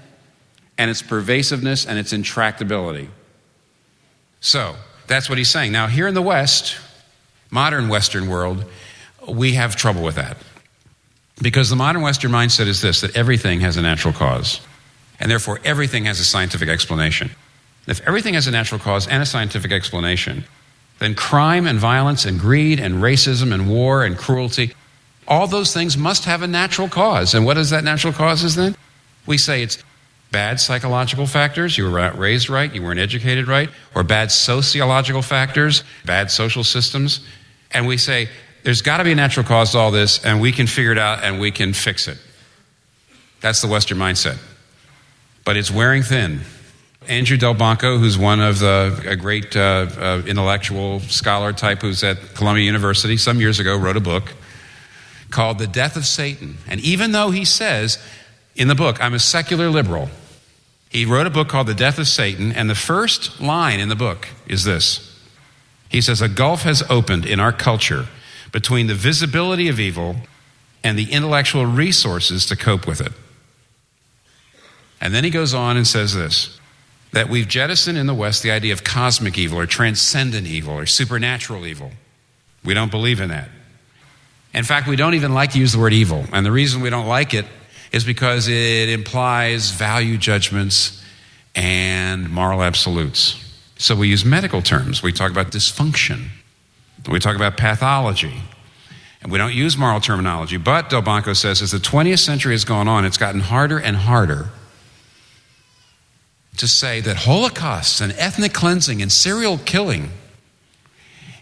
[0.78, 3.08] and its pervasiveness and its intractability.
[4.40, 4.76] So,
[5.08, 5.72] that's what he's saying.
[5.72, 6.78] Now, here in the West,
[7.50, 8.64] modern Western world,
[9.26, 10.36] we have trouble with that.
[11.42, 14.60] Because the modern Western mindset is this that everything has a natural cause,
[15.18, 17.30] and therefore everything has a scientific explanation.
[17.86, 20.44] If everything has a natural cause and a scientific explanation,
[20.98, 24.74] then crime and violence and greed and racism and war and cruelty,
[25.26, 27.34] all those things must have a natural cause.
[27.34, 28.76] And what is that natural cause is then?
[29.28, 29.84] We say it's
[30.32, 35.20] bad psychological factors, you were not raised right, you weren't educated right, or bad sociological
[35.20, 37.20] factors, bad social systems.
[37.70, 38.30] And we say,
[38.62, 40.98] there's got to be a natural cause to all this, and we can figure it
[40.98, 42.18] out and we can fix it.
[43.40, 44.38] That's the Western mindset.
[45.44, 46.40] But it's wearing thin.
[47.06, 52.34] Andrew Delbanco, who's one of the a great uh, uh, intellectual scholar type who's at
[52.34, 54.32] Columbia University, some years ago wrote a book
[55.30, 56.56] called The Death of Satan.
[56.66, 57.98] And even though he says
[58.58, 60.10] in the book, I'm a secular liberal,
[60.90, 63.96] he wrote a book called The Death of Satan, and the first line in the
[63.96, 65.16] book is this.
[65.88, 68.06] He says, A gulf has opened in our culture
[68.50, 70.16] between the visibility of evil
[70.82, 73.12] and the intellectual resources to cope with it.
[75.00, 76.58] And then he goes on and says this
[77.12, 80.84] that we've jettisoned in the West the idea of cosmic evil or transcendent evil or
[80.84, 81.90] supernatural evil.
[82.62, 83.48] We don't believe in that.
[84.52, 86.26] In fact, we don't even like to use the word evil.
[86.32, 87.46] And the reason we don't like it
[87.92, 91.02] is because it implies value judgments
[91.54, 93.44] and moral absolutes.
[93.76, 95.02] So we use medical terms.
[95.02, 96.28] We talk about dysfunction.
[97.08, 98.42] We talk about pathology.
[99.22, 100.56] And we don't use moral terminology.
[100.56, 104.50] But, Delbanco says, as the 20th century has gone on, it's gotten harder and harder
[106.56, 110.10] to say that holocausts and ethnic cleansing and serial killing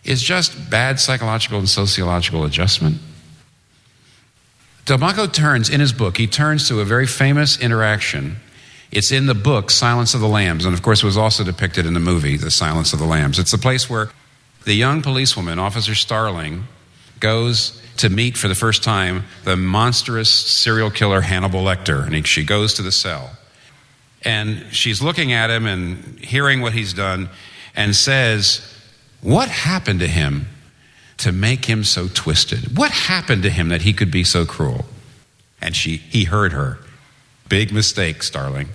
[0.05, 2.99] is just bad psychological and sociological adjustment.
[4.87, 8.37] Delbanco turns, in his book, he turns to a very famous interaction.
[8.93, 11.87] It's in the book, Silence of the Lambs, and of course, it was also depicted
[11.87, 13.41] in the movie, The Silence of the Lambs.
[13.41, 14.11] It's the place where
[14.64, 16.68] the young policewoman, Officer Starling,
[17.18, 22.45] goes to meet for the first time the monstrous serial killer Hannibal Lecter, and she
[22.45, 23.30] goes to the cell.
[24.22, 27.28] And she's looking at him and hearing what he's done
[27.74, 28.72] and says,
[29.20, 30.47] What happened to him
[31.18, 32.76] to make him so twisted?
[32.76, 34.84] What happened to him that he could be so cruel?
[35.60, 36.78] And she, he heard her.
[37.48, 38.68] Big mistake, Starling.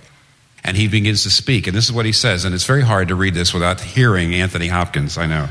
[0.64, 1.66] And he begins to speak.
[1.66, 2.44] And this is what he says.
[2.44, 5.48] And it's very hard to read this without hearing Anthony Hopkins, I know.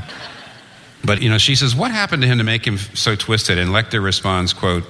[1.04, 3.58] But, you know, she says, What happened to him to make him so twisted?
[3.58, 4.84] And Lecter responds, quote,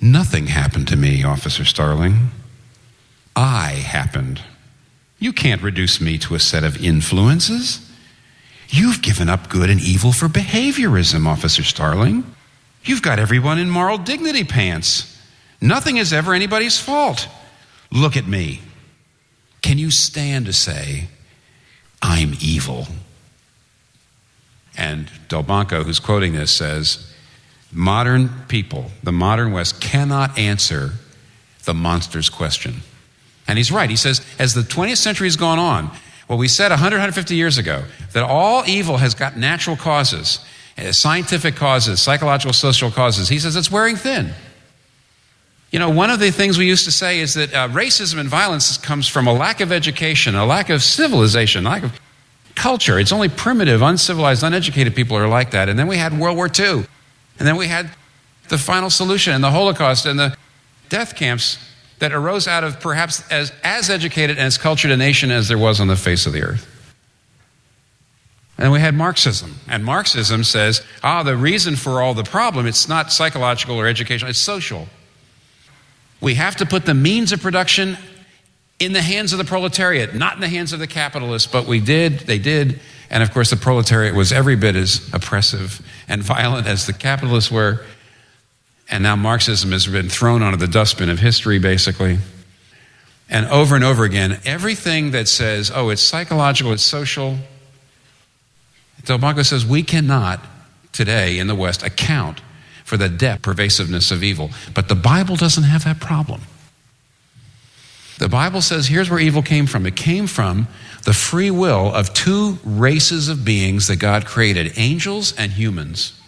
[0.00, 2.30] Nothing happened to me, Officer Starling.
[3.34, 4.42] I happened.
[5.18, 7.90] You can't reduce me to a set of influences.
[8.68, 12.24] You've given up good and evil for behaviorism, Officer Starling.
[12.82, 15.10] You've got everyone in moral dignity pants.
[15.60, 17.28] Nothing is ever anybody's fault.
[17.90, 18.60] Look at me.
[19.62, 21.08] Can you stand to say,
[22.02, 22.86] I'm evil?
[24.76, 27.10] And Delbanco, who's quoting this, says,
[27.72, 30.92] Modern people, the modern West, cannot answer
[31.64, 32.82] the monster's question.
[33.48, 33.90] And he's right.
[33.90, 35.90] He says, as the 20th century has gone on,
[36.34, 40.40] well, we said 100, 150 years ago that all evil has got natural causes,
[40.76, 43.28] uh, scientific causes, psychological, social causes.
[43.28, 44.32] He says it's wearing thin.
[45.70, 48.28] You know, one of the things we used to say is that uh, racism and
[48.28, 52.00] violence comes from a lack of education, a lack of civilization, a lack of
[52.56, 52.98] culture.
[52.98, 55.68] It's only primitive, uncivilized, uneducated people are like that.
[55.68, 56.84] And then we had World War II.
[57.38, 57.90] And then we had
[58.48, 60.36] the final solution and the Holocaust and the
[60.88, 61.58] death camps
[61.98, 65.58] that arose out of perhaps as, as educated and as cultured a nation as there
[65.58, 66.70] was on the face of the earth.
[68.56, 69.56] And we had Marxism.
[69.68, 74.30] And Marxism says, ah, the reason for all the problem, it's not psychological or educational,
[74.30, 74.88] it's social.
[76.20, 77.98] We have to put the means of production
[78.78, 81.80] in the hands of the proletariat, not in the hands of the capitalists, but we
[81.80, 82.80] did, they did.
[83.10, 87.50] And of course, the proletariat was every bit as oppressive and violent as the capitalists
[87.50, 87.84] were.
[88.90, 92.18] And now Marxism has been thrown onto the dustbin of history, basically.
[93.30, 97.38] And over and over again, everything that says, oh, it's psychological, it's social,
[99.04, 100.44] Delbanco says we cannot
[100.92, 102.40] today in the West account
[102.84, 104.50] for the depth, pervasiveness of evil.
[104.72, 106.42] But the Bible doesn't have that problem.
[108.18, 110.68] The Bible says here's where evil came from it came from
[111.04, 116.18] the free will of two races of beings that God created angels and humans.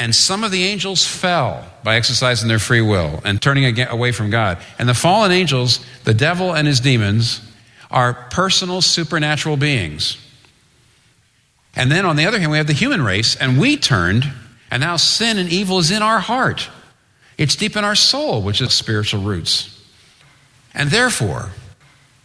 [0.00, 4.30] And some of the angels fell by exercising their free will and turning away from
[4.30, 4.56] God.
[4.78, 7.42] And the fallen angels, the devil and his demons,
[7.90, 10.16] are personal supernatural beings.
[11.76, 14.24] And then on the other hand, we have the human race, and we turned,
[14.70, 16.70] and now sin and evil is in our heart.
[17.36, 19.84] It's deep in our soul, which is spiritual roots.
[20.72, 21.50] And therefore,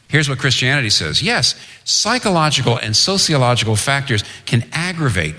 [0.07, 5.35] here's what Christianity says yes, psychological and sociological factors can aggravate,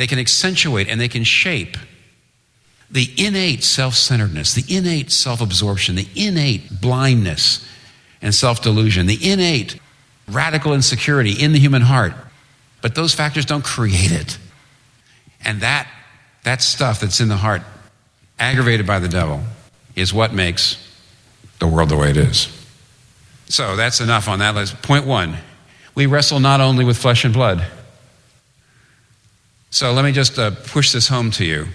[0.00, 1.76] they can accentuate, and they can shape
[2.90, 7.62] the innate self centeredness, the innate self absorption, the innate blindness
[8.22, 9.78] and self delusion, the innate
[10.26, 12.14] radical insecurity in the human heart.
[12.80, 14.38] But those factors don't create it.
[15.44, 15.86] And that,
[16.44, 17.60] that stuff that's in the heart,
[18.38, 19.42] aggravated by the devil,
[19.96, 20.78] is what makes
[21.58, 22.48] the world the way it is.
[23.50, 24.80] So that's enough on that list.
[24.80, 25.36] Point one
[25.94, 27.66] we wrestle not only with flesh and blood.
[29.70, 31.68] So let me just uh, push this home to you.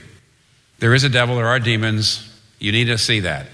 [0.80, 2.30] There is a devil, there are demons.
[2.60, 3.48] You need to see that.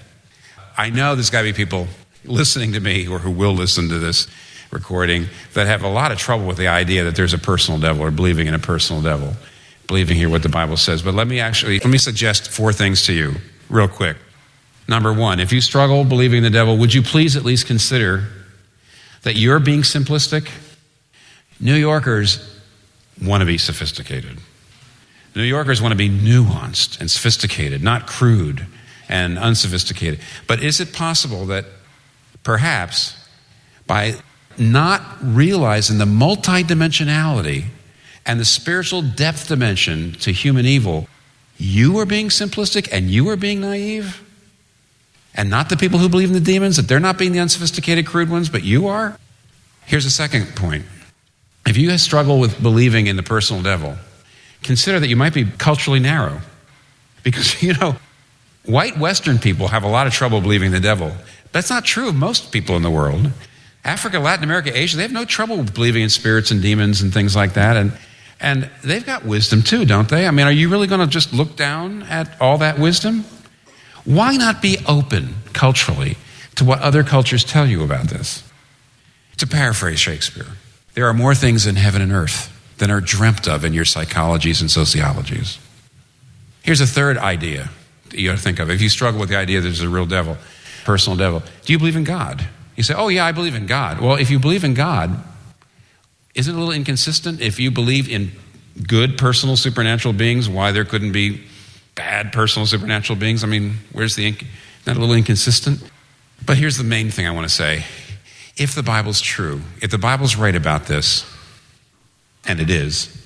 [0.76, 1.86] I know there's got to be people
[2.24, 4.26] listening to me or who will listen to this
[4.72, 8.02] recording that have a lot of trouble with the idea that there's a personal devil
[8.02, 9.34] or believing in a personal devil,
[9.86, 11.02] believing here what the Bible says.
[11.02, 13.34] But let me actually let me suggest four things to you
[13.68, 14.16] real quick.
[14.88, 18.26] Number one, if you struggle believing in the devil, would you please at least consider
[19.22, 20.50] that you're being simplistic?
[21.60, 22.60] New Yorkers
[23.24, 24.38] want to be sophisticated.
[25.34, 28.66] New Yorkers want to be nuanced and sophisticated, not crude
[29.08, 30.20] and unsophisticated.
[30.46, 31.64] But is it possible that
[32.42, 33.16] perhaps
[33.86, 34.14] by
[34.58, 37.64] not realizing the multidimensionality
[38.26, 41.08] and the spiritual depth dimension to human evil,
[41.56, 44.22] you are being simplistic and you are being naive?
[45.34, 48.06] And not the people who believe in the demons, that they're not being the unsophisticated,
[48.06, 49.18] crude ones, but you are?
[49.86, 50.84] Here's a second point
[51.66, 53.96] If you struggle with believing in the personal devil,
[54.62, 56.40] consider that you might be culturally narrow.
[57.22, 57.96] Because, you know,
[58.64, 61.12] white Western people have a lot of trouble believing the devil.
[61.52, 63.30] That's not true of most people in the world.
[63.84, 67.34] Africa, Latin America, Asia, they have no trouble believing in spirits and demons and things
[67.34, 67.76] like that.
[67.76, 67.92] And,
[68.40, 70.26] and they've got wisdom too, don't they?
[70.26, 73.24] I mean, are you really going to just look down at all that wisdom?
[74.04, 76.16] Why not be open culturally
[76.56, 78.48] to what other cultures tell you about this?
[79.38, 80.46] To paraphrase Shakespeare,
[80.94, 84.60] there are more things in heaven and earth than are dreamt of in your psychologies
[84.60, 85.58] and sociologies.
[86.62, 87.70] Here's a third idea
[88.10, 88.70] that you ought to think of.
[88.70, 90.36] If you struggle with the idea that there's a real devil,
[90.84, 92.46] personal devil, do you believe in God?
[92.76, 94.00] You say, oh, yeah, I believe in God.
[94.00, 95.22] Well, if you believe in God,
[96.34, 98.32] isn't it a little inconsistent if you believe in
[98.86, 101.42] good personal supernatural beings, why there couldn't be
[101.94, 103.44] bad personal supernatural beings?
[103.44, 104.46] I mean, where's the ink?
[104.86, 105.82] Not a little inconsistent?
[106.44, 107.84] But here's the main thing I want to say.
[108.56, 111.24] If the Bible's true, if the Bible's right about this,
[112.46, 113.18] and it is,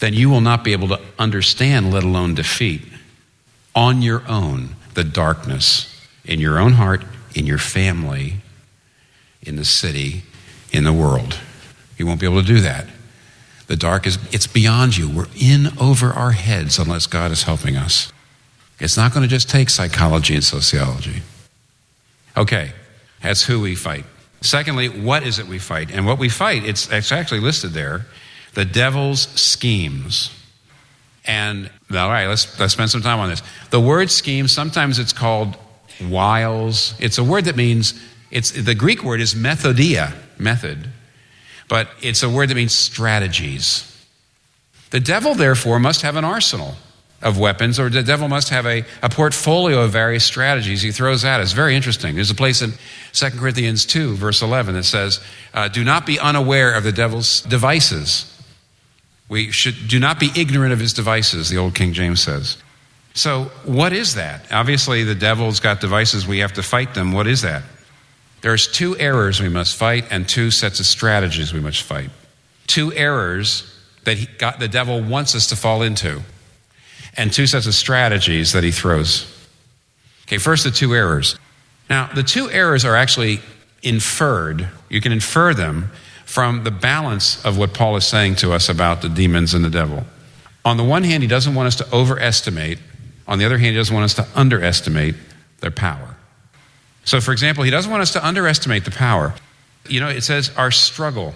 [0.00, 2.82] then you will not be able to understand, let alone defeat,
[3.74, 5.86] on your own, the darkness
[6.24, 7.04] in your own heart,
[7.34, 8.34] in your family,
[9.42, 10.22] in the city,
[10.72, 11.38] in the world.
[11.96, 12.86] You won't be able to do that.
[13.66, 15.08] The dark is, it's beyond you.
[15.08, 18.12] We're in over our heads unless God is helping us.
[18.80, 21.22] It's not going to just take psychology and sociology.
[22.36, 22.72] Okay,
[23.22, 24.04] that's who we fight.
[24.40, 25.90] Secondly, what is it we fight?
[25.90, 28.06] And what we fight, it's, it's actually listed there
[28.54, 30.30] the devil's schemes.
[31.24, 33.42] And all right, let's, let's spend some time on this.
[33.70, 35.56] The word scheme, sometimes it's called
[36.02, 36.94] wiles.
[36.98, 38.00] It's a word that means,
[38.30, 40.88] it's, the Greek word is methodia, method,
[41.68, 43.86] but it's a word that means strategies.
[44.90, 46.74] The devil, therefore, must have an arsenal
[47.22, 51.24] of weapons, or the devil must have a, a portfolio of various strategies he throws
[51.24, 51.52] at us.
[51.52, 52.14] Very interesting.
[52.14, 52.72] There's a place in
[53.12, 55.20] 2 Corinthians 2, verse 11, that says,
[55.52, 58.26] uh, Do not be unaware of the devil's devices.
[59.28, 62.56] We should do not be ignorant of his devices, the old King James says.
[63.12, 64.50] So, what is that?
[64.50, 67.12] Obviously, the devil's got devices, we have to fight them.
[67.12, 67.62] What is that?
[68.40, 72.10] There's two errors we must fight and two sets of strategies we must fight.
[72.66, 73.66] Two errors
[74.04, 74.26] that he
[74.58, 76.22] the devil wants us to fall into,
[77.20, 79.30] and two sets of strategies that he throws.
[80.22, 81.38] Okay, first the two errors.
[81.90, 83.40] Now, the two errors are actually
[83.82, 84.66] inferred.
[84.88, 85.90] You can infer them
[86.24, 89.70] from the balance of what Paul is saying to us about the demons and the
[89.70, 90.04] devil.
[90.64, 92.78] On the one hand, he doesn't want us to overestimate.
[93.28, 95.14] On the other hand, he doesn't want us to underestimate
[95.60, 96.16] their power.
[97.04, 99.34] So, for example, he doesn't want us to underestimate the power.
[99.86, 101.34] You know, it says our struggle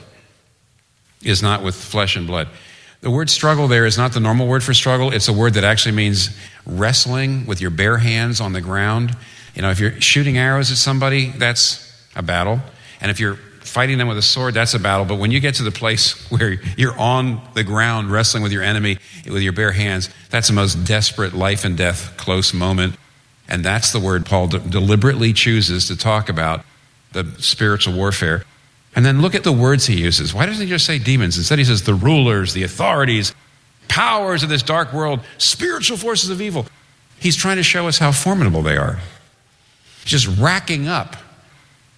[1.22, 2.48] is not with flesh and blood.
[3.04, 5.12] The word struggle there is not the normal word for struggle.
[5.12, 6.34] It's a word that actually means
[6.64, 9.14] wrestling with your bare hands on the ground.
[9.54, 12.60] You know, if you're shooting arrows at somebody, that's a battle.
[13.02, 15.04] And if you're fighting them with a sword, that's a battle.
[15.04, 18.62] But when you get to the place where you're on the ground wrestling with your
[18.62, 18.96] enemy
[19.26, 22.96] with your bare hands, that's the most desperate life and death close moment.
[23.48, 26.64] And that's the word Paul de- deliberately chooses to talk about
[27.12, 28.44] the spiritual warfare.
[28.96, 30.32] And then look at the words he uses.
[30.32, 31.36] Why doesn't he just say demons?
[31.36, 33.34] Instead, he says the rulers, the authorities,
[33.88, 36.66] powers of this dark world, spiritual forces of evil.
[37.18, 38.98] He's trying to show us how formidable they are.
[40.02, 41.16] He's just racking up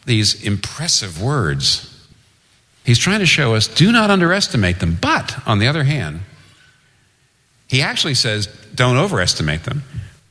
[0.07, 1.93] these impressive words.
[2.85, 4.97] He's trying to show us do not underestimate them.
[5.01, 6.21] But, on the other hand,
[7.69, 9.83] he actually says don't overestimate them.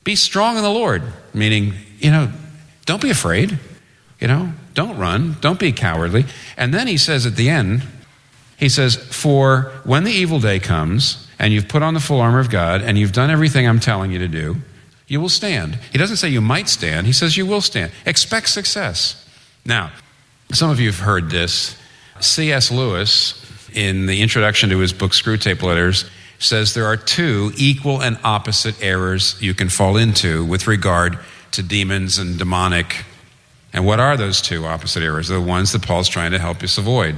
[0.04, 1.04] Be strong in the Lord,
[1.34, 2.32] meaning, you know,
[2.86, 3.60] don't be afraid.
[4.22, 5.38] You know, don't run.
[5.42, 6.26] Don't be cowardly.
[6.58, 7.84] And then he says at the end,
[8.58, 12.40] he says, For when the evil day comes and you've put on the full armor
[12.40, 14.58] of God and you've done everything I'm telling you to do,
[15.08, 15.76] you will stand.
[15.92, 17.92] He doesn't say you might stand, he says you will stand.
[18.06, 19.28] Expect success.
[19.66, 19.92] Now,
[20.52, 21.78] some of you have heard this.
[22.20, 22.72] C.S.
[22.72, 23.42] Lewis,
[23.74, 26.06] in the introduction to his book Screwtape Letters,
[26.40, 31.18] says there are two equal and opposite errors you can fall into with regard
[31.52, 33.06] to demons and demonic.
[33.76, 35.28] And what are those two opposite errors?
[35.28, 37.18] They're the ones that Paul's trying to help us avoid.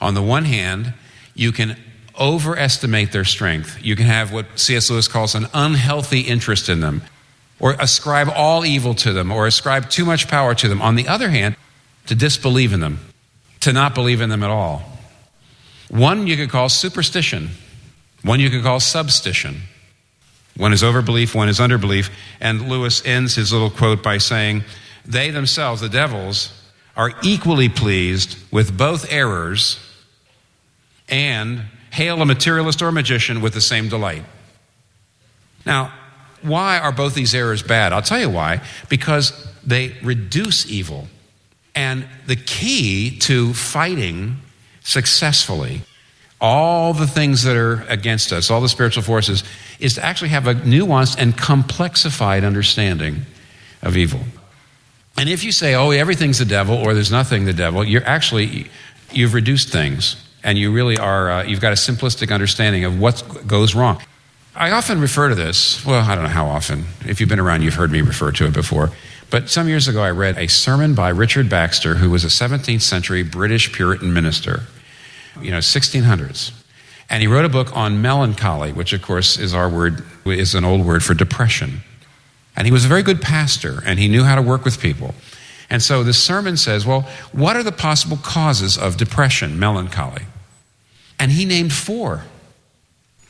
[0.00, 0.92] On the one hand,
[1.34, 1.76] you can
[2.18, 3.78] overestimate their strength.
[3.80, 4.90] You can have what C.S.
[4.90, 7.02] Lewis calls an unhealthy interest in them,
[7.60, 10.82] or ascribe all evil to them, or ascribe too much power to them.
[10.82, 11.54] On the other hand,
[12.06, 12.98] to disbelieve in them,
[13.60, 14.82] to not believe in them at all.
[15.90, 17.50] One you could call superstition,
[18.22, 19.62] one you could call substition.
[20.56, 22.10] One is overbelief, one is underbelief.
[22.40, 24.64] And Lewis ends his little quote by saying,
[25.08, 26.52] They themselves, the devils,
[26.94, 29.80] are equally pleased with both errors
[31.08, 34.24] and hail a materialist or magician with the same delight.
[35.64, 35.94] Now,
[36.42, 37.92] why are both these errors bad?
[37.92, 38.60] I'll tell you why.
[38.90, 41.08] Because they reduce evil.
[41.74, 44.36] And the key to fighting
[44.82, 45.82] successfully
[46.40, 49.42] all the things that are against us, all the spiritual forces,
[49.80, 53.22] is to actually have a nuanced and complexified understanding
[53.82, 54.20] of evil.
[55.18, 58.68] And if you say, oh, everything's the devil or there's nothing the devil, you're actually,
[59.12, 63.24] you've reduced things and you really are, uh, you've got a simplistic understanding of what
[63.46, 64.02] goes wrong.
[64.54, 66.86] I often refer to this, well, I don't know how often.
[67.06, 68.90] If you've been around, you've heard me refer to it before.
[69.30, 72.80] But some years ago, I read a sermon by Richard Baxter, who was a 17th
[72.80, 74.62] century British Puritan minister,
[75.40, 76.52] you know, 1600s.
[77.10, 80.64] And he wrote a book on melancholy, which, of course, is our word, is an
[80.64, 81.82] old word for depression.
[82.58, 85.14] And he was a very good pastor, and he knew how to work with people.
[85.70, 90.22] And so the sermon says, well, what are the possible causes of depression, melancholy?
[91.20, 92.24] And he named four.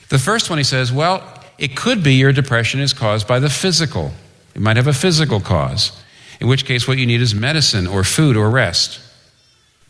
[0.09, 1.23] The first one he says, well,
[1.59, 4.13] it could be your depression is caused by the physical.
[4.55, 5.93] It might have a physical cause,
[6.41, 8.99] in which case, what you need is medicine or food or rest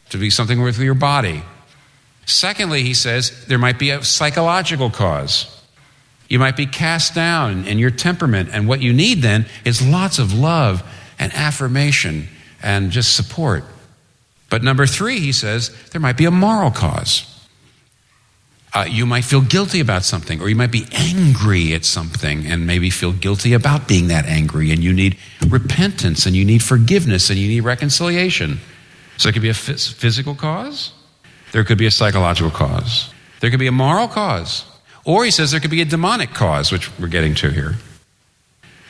[0.09, 1.45] to be something with your body.
[2.27, 5.58] Secondly, he says there might be a psychological cause.
[6.29, 10.19] You might be cast down in your temperament, and what you need then is lots
[10.19, 10.83] of love
[11.19, 12.29] and affirmation
[12.63, 13.65] and just support.
[14.51, 17.35] But number three, he says, there might be a moral cause.
[18.75, 22.67] Uh, you might feel guilty about something, or you might be angry at something and
[22.67, 25.17] maybe feel guilty about being that angry, and you need
[25.49, 28.61] repentance, and you need forgiveness, and you need reconciliation.
[29.17, 30.93] So it could be a phys- physical cause,
[31.53, 33.11] there could be a psychological cause,
[33.41, 34.65] there could be a moral cause,
[35.09, 37.77] or he says there could be a demonic cause, which we're getting to here.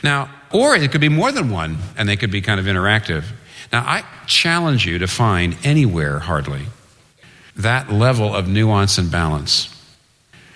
[0.03, 3.23] Now, or it could be more than one, and they could be kind of interactive.
[3.71, 6.63] Now, I challenge you to find anywhere, hardly,
[7.55, 9.73] that level of nuance and balance.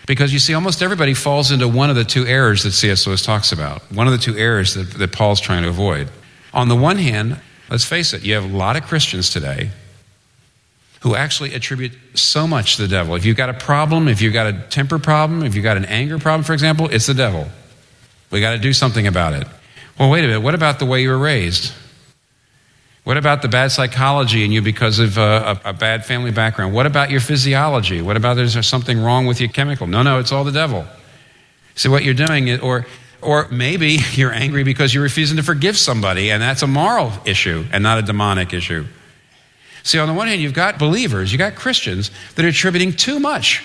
[0.05, 3.07] Because you see, almost everybody falls into one of the two errors that C.S.
[3.07, 6.09] Lewis talks about, one of the two errors that, that Paul's trying to avoid.
[6.53, 7.39] On the one hand,
[7.69, 9.71] let's face it, you have a lot of Christians today
[11.03, 13.13] who actually attribute so much to the devil.
[13.15, 15.83] If you've got a problem, if you've got a temper problem, if you've got an
[15.85, 17.45] anger problem, for example, it's the devil.
[18.31, 19.45] We got to do something about it.
[19.99, 20.39] Well, wait a minute.
[20.39, 21.73] What about the way you were raised?
[23.03, 26.73] What about the bad psychology in you because of uh, a, a, bad family background?
[26.73, 28.01] What about your physiology?
[28.01, 29.87] What about is there something wrong with your chemical?
[29.87, 30.85] No, no, it's all the devil.
[31.75, 32.85] See what you're doing, or
[33.21, 37.65] or maybe you're angry because you're refusing to forgive somebody, and that's a moral issue
[37.73, 38.85] and not a demonic issue.
[39.83, 43.19] See, on the one hand, you've got believers, you've got Christians that are attributing too
[43.19, 43.63] much.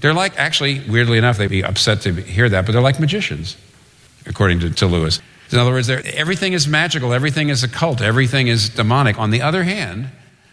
[0.00, 3.56] They're like, actually, weirdly enough, they'd be upset to hear that, but they're like magicians,
[4.26, 5.20] according to, to Lewis.
[5.50, 9.18] In other words, everything is magical, everything is occult, everything is demonic.
[9.18, 10.08] On the other hand,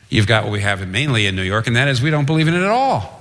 [0.09, 2.47] you've got what we have mainly in New York, and that is we don't believe
[2.47, 3.19] in it at all.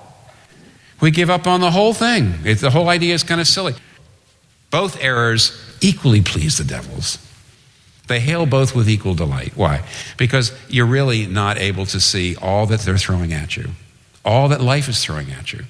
[1.00, 2.42] We give up on the whole thing.
[2.42, 3.74] The whole idea is kind of silly.
[4.70, 7.18] Both errors equally please the devils.
[8.12, 9.56] They hail both with equal delight.
[9.56, 9.82] Why?
[10.18, 13.70] Because you're really not able to see all that they're throwing at you,
[14.22, 15.64] all that life is throwing at you.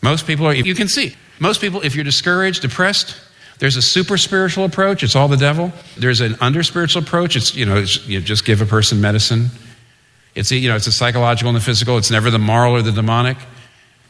[0.00, 3.16] Most people are, you can see, most people, if you're discouraged, depressed,
[3.58, 5.72] there's a super spiritual approach, it's all the devil.
[5.96, 9.48] There's an under spiritual approach, it's, you know, it's, you just give a person medicine.
[10.36, 12.92] It's, you know, it's a psychological and the physical, it's never the moral or the
[12.92, 13.38] demonic.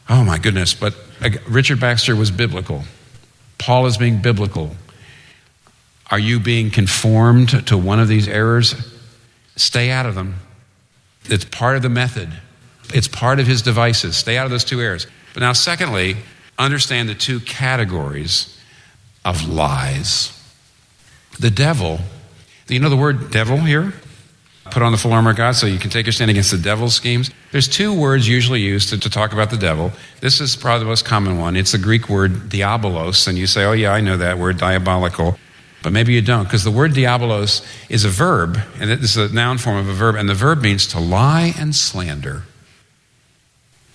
[0.07, 2.83] Oh my goodness, but uh, Richard Baxter was biblical.
[3.57, 4.75] Paul is being biblical.
[6.11, 8.75] Are you being conformed to one of these errors?
[9.55, 10.35] Stay out of them.
[11.25, 12.29] It's part of the method,
[12.93, 14.15] it's part of his devices.
[14.15, 15.05] Stay out of those two errors.
[15.33, 16.17] But now, secondly,
[16.57, 18.57] understand the two categories
[19.23, 20.35] of lies.
[21.39, 21.99] The devil,
[22.67, 23.93] you know the word devil here?
[24.71, 26.57] Put on the full armor of God so you can take your stand against the
[26.57, 27.31] devil's schemes.
[27.51, 29.91] There's two words usually used to, to talk about the devil.
[30.21, 31.55] This is probably the most common one.
[31.55, 35.39] It's the Greek word diabolos, and you say, oh, yeah, I know that word, diabolical.
[35.81, 39.33] But maybe you don't, because the word diabolos is a verb, and this is a
[39.33, 42.43] noun form of a verb, and the verb means to lie and slander.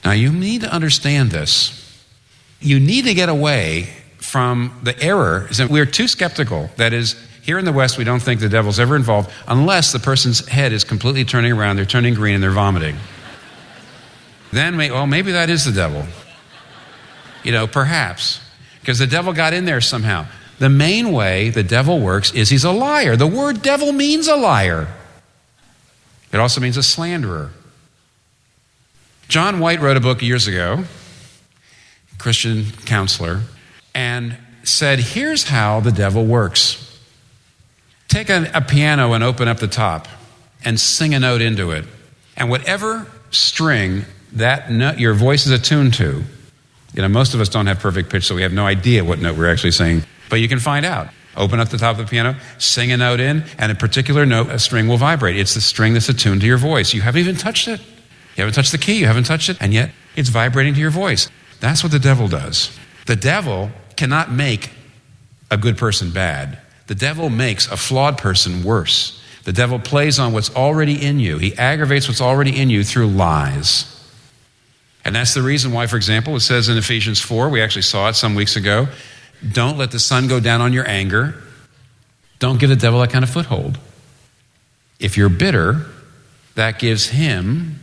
[0.05, 1.81] Now, you need to understand this.
[2.61, 6.71] You need to get away from the error that we're too skeptical.
[6.77, 9.99] That is, here in the West, we don't think the devil's ever involved unless the
[9.99, 12.97] person's head is completely turning around, they're turning green, and they're vomiting.
[14.53, 16.07] then, well, maybe that is the devil.
[17.43, 18.41] You know, perhaps.
[18.81, 20.27] Because the devil got in there somehow.
[20.59, 23.17] The main way the devil works is he's a liar.
[23.17, 24.89] The word devil means a liar,
[26.33, 27.51] it also means a slanderer.
[29.29, 30.85] John White wrote a book years ago,
[32.19, 33.43] Christian counselor,
[33.95, 36.81] and said, Here's how the devil works.
[38.09, 40.09] Take a, a, piano and open up the top
[40.65, 41.85] and sing a note into it.
[42.37, 46.23] And whatever string that note, your voice is attuned to,
[46.95, 49.19] you know, most of us don't have perfect pitch, so we have no idea what
[49.19, 51.09] note we're actually singing, but you can find out.
[51.37, 54.51] Open up the top of the piano, sing a note in, and a particular note,
[54.51, 55.37] a string will vibrate.
[55.37, 56.95] It's the string that's attuned to your voice.
[56.95, 57.81] You haven't even touched it.
[58.37, 60.91] You haven't touched the key, you haven't touched it, and yet it's vibrating to your
[60.91, 61.29] voice.
[61.61, 62.77] That's what the devil does.
[63.07, 64.71] The devil cannot make
[65.51, 69.21] a good person bad, the devil makes a flawed person worse.
[69.45, 73.09] The devil plays on what's already in you, he aggravates what's already in you through
[73.09, 73.91] lies.
[75.05, 78.09] And that's the reason why, for example, it says in Ephesians 4, we actually saw
[78.09, 78.89] it some weeks ago
[79.53, 81.35] don't let the sun go down on your anger.
[82.39, 83.79] Don't give the devil that kind of foothold.
[84.99, 85.87] If you're bitter,
[86.55, 87.81] that gives him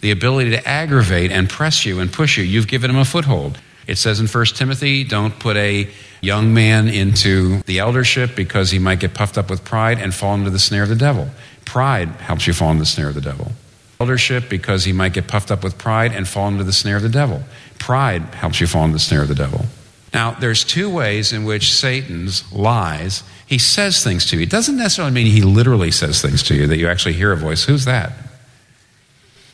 [0.00, 2.44] the ability to aggravate and press you and push you.
[2.44, 3.58] You've given him a foothold.
[3.86, 5.88] It says in 1 Timothy, don't put a
[6.20, 10.34] young man into the eldership because he might get puffed up with pride and fall
[10.34, 11.28] into the snare of the devil.
[11.64, 13.52] Pride helps you fall into the snare of the devil.
[14.00, 17.02] Eldership because he might get puffed up with pride and fall into the snare of
[17.02, 17.42] the devil.
[17.78, 19.66] Pride helps you fall into the snare of the devil.
[20.12, 24.42] Now, there's two ways in which Satan's lies, he says things to you.
[24.42, 27.36] It doesn't necessarily mean he literally says things to you, that you actually hear a
[27.36, 27.64] voice.
[27.64, 28.12] Who's that?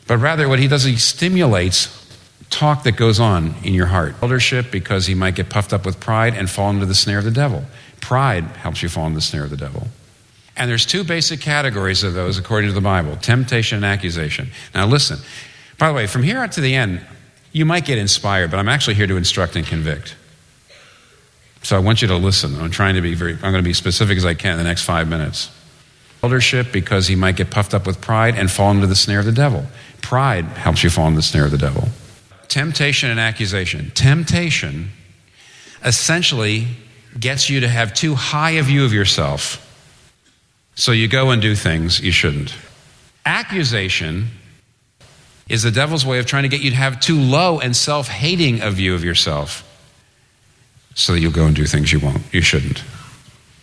[0.07, 1.95] But rather, what he does, he stimulates
[2.49, 4.15] talk that goes on in your heart.
[4.21, 7.25] Eldership because he might get puffed up with pride and fall into the snare of
[7.25, 7.63] the devil.
[8.01, 9.87] Pride helps you fall into the snare of the devil.
[10.57, 14.49] And there's two basic categories of those according to the Bible temptation and accusation.
[14.73, 15.19] Now, listen,
[15.77, 17.05] by the way, from here on to the end,
[17.51, 20.15] you might get inspired, but I'm actually here to instruct and convict.
[21.61, 22.59] So I want you to listen.
[22.59, 24.63] I'm trying to be very, I'm going to be specific as I can in the
[24.63, 25.51] next five minutes.
[26.23, 29.25] Eldership because he might get puffed up with pride and fall into the snare of
[29.25, 29.65] the devil.
[30.01, 31.89] Pride helps you fall into the snare of the devil.
[32.47, 33.91] Temptation and accusation.
[33.91, 34.89] Temptation
[35.83, 36.67] essentially
[37.17, 39.65] gets you to have too high a view of yourself.
[40.75, 42.55] So you go and do things you shouldn't.
[43.25, 44.27] Accusation
[45.47, 48.07] is the devil's way of trying to get you to have too low and self
[48.07, 49.68] hating a view of yourself
[50.99, 52.83] so that you'll go and do things you won't, you shouldn't.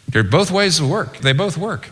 [0.08, 1.18] There are both ways of work.
[1.18, 1.90] They both work.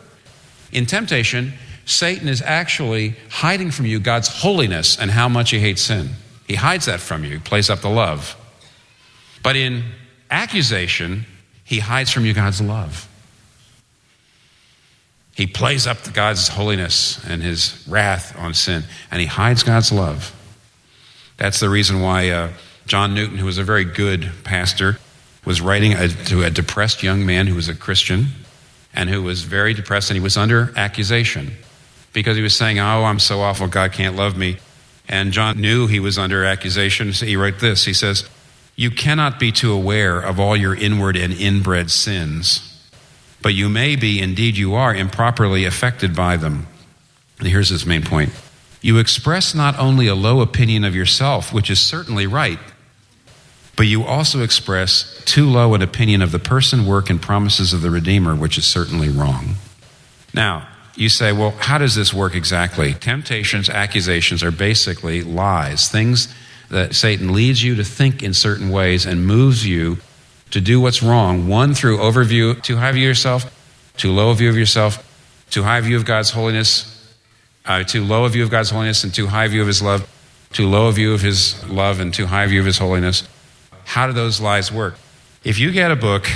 [0.73, 1.53] In temptation,
[1.85, 6.11] Satan is actually hiding from you God's holiness and how much he hates sin.
[6.47, 8.37] He hides that from you, He plays up the love.
[9.43, 9.85] But in
[10.31, 11.27] accusation,
[11.63, 13.09] he hides from you God's love.
[15.35, 20.35] He plays up God's holiness and his wrath on sin, and he hides God's love.
[21.37, 22.53] That's the reason why uh,
[22.87, 24.99] John Newton, who was a very good pastor,
[25.45, 28.27] was writing a, to a depressed young man who was a Christian
[28.95, 31.53] and who was very depressed, and he was under accusation
[32.13, 34.57] because he was saying, Oh, I'm so awful, God can't love me.
[35.09, 37.13] And John knew he was under accusation.
[37.13, 38.29] So he wrote this He says,
[38.77, 42.71] You cannot be too aware of all your inward and inbred sins,
[43.43, 46.67] but you may be, indeed, you are, improperly affected by them.
[47.39, 48.33] And here's his main point
[48.81, 52.61] You express not only a low opinion of yourself, which is certainly right,
[53.77, 57.83] but you also express too low an opinion of the person, work, and promises of
[57.83, 59.57] the Redeemer, which is certainly wrong.
[60.33, 62.95] Now, you say, well, how does this work exactly?
[62.95, 66.33] Temptations, accusations are basically lies, things
[66.71, 69.99] that Satan leads you to think in certain ways and moves you
[70.51, 71.49] to do what's wrong.
[71.49, 75.05] One, through overview, too high view of yourself, too low a view of yourself,
[75.51, 76.91] too high view of God's holiness,
[77.67, 80.09] uh, too low a view of God's holiness, and too high view of his love,
[80.53, 83.27] too low a view of his love, and too high view of his holiness.
[83.85, 84.97] How do those lies work?
[85.45, 86.27] If you get a book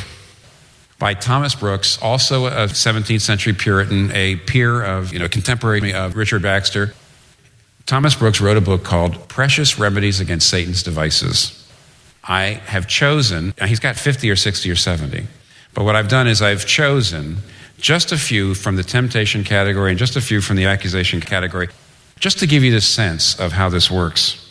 [0.98, 6.16] by Thomas Brooks, also a 17th century Puritan, a peer of, you know, contemporary of
[6.16, 6.94] Richard Baxter,
[7.86, 11.66] Thomas Brooks wrote a book called Precious Remedies Against Satan's Devices.
[12.22, 15.26] I have chosen, he's got 50 or 60 or 70,
[15.72, 17.38] but what I've done is I've chosen
[17.78, 21.68] just a few from the temptation category and just a few from the accusation category,
[22.18, 24.47] just to give you the sense of how this works.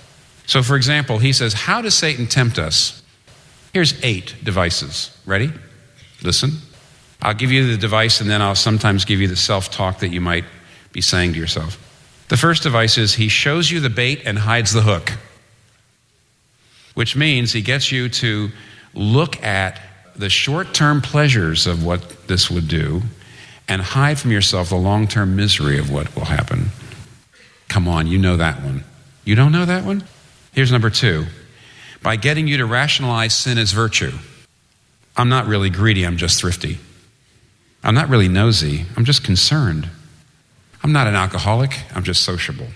[0.48, 3.04] So, for example, he says, How does Satan tempt us?
[3.74, 5.16] Here's eight devices.
[5.26, 5.52] Ready?
[6.24, 6.54] Listen.
[7.22, 10.10] I'll give you the device and then I'll sometimes give you the self talk that
[10.10, 10.46] you might
[10.92, 11.84] be saying to yourself.
[12.30, 15.14] The first device is he shows you the bait and hides the hook,
[16.94, 18.50] which means he gets you to
[18.94, 19.80] look at
[20.16, 23.02] the short term pleasures of what this would do
[23.68, 26.70] and hide from yourself the long term misery of what will happen.
[27.68, 28.84] Come on, you know that one.
[29.26, 30.04] You don't know that one?
[30.58, 31.28] Here's number two
[32.02, 34.12] by getting you to rationalize sin as virtue.
[35.16, 36.80] I'm not really greedy, I'm just thrifty.
[37.84, 39.88] I'm not really nosy, I'm just concerned.
[40.82, 42.70] I'm not an alcoholic, I'm just sociable.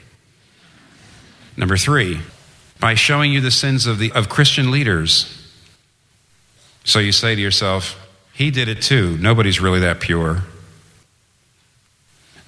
[1.57, 2.19] Number three,
[2.79, 5.43] by showing you the sins of, the, of Christian leaders.
[6.83, 7.99] So you say to yourself,
[8.31, 9.17] he did it too.
[9.17, 10.43] Nobody's really that pure.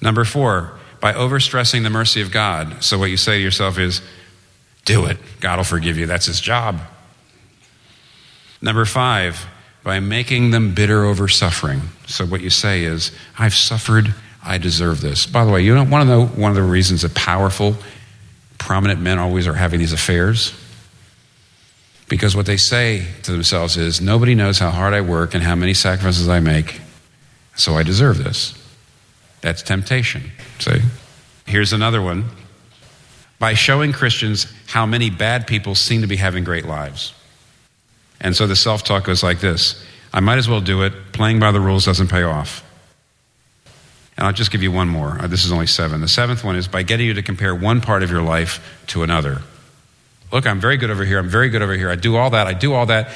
[0.00, 2.84] Number four, by overstressing the mercy of God.
[2.84, 4.00] So what you say to yourself is,
[4.84, 5.18] do it.
[5.40, 6.06] God will forgive you.
[6.06, 6.80] That's his job.
[8.60, 9.46] Number five,
[9.82, 11.82] by making them bitter over suffering.
[12.06, 15.26] So what you say is, I've suffered, I deserve this.
[15.26, 17.76] By the way, you know one of the one of the reasons that powerful
[18.58, 20.54] prominent men always are having these affairs?
[22.08, 25.54] Because what they say to themselves is nobody knows how hard I work and how
[25.54, 26.80] many sacrifices I make,
[27.56, 28.54] so I deserve this.
[29.40, 30.30] That's temptation.
[30.58, 30.80] See?
[31.46, 32.24] Here's another one.
[33.38, 37.12] By showing Christians how many bad people seem to be having great lives.
[38.20, 40.92] And so the self talk goes like this I might as well do it.
[41.12, 42.62] Playing by the rules doesn't pay off.
[44.16, 45.18] And I'll just give you one more.
[45.20, 46.00] Uh, This is only seven.
[46.00, 49.02] The seventh one is by getting you to compare one part of your life to
[49.02, 49.42] another.
[50.32, 51.18] Look, I'm very good over here.
[51.18, 51.90] I'm very good over here.
[51.90, 52.46] I do all that.
[52.46, 53.10] I do all that.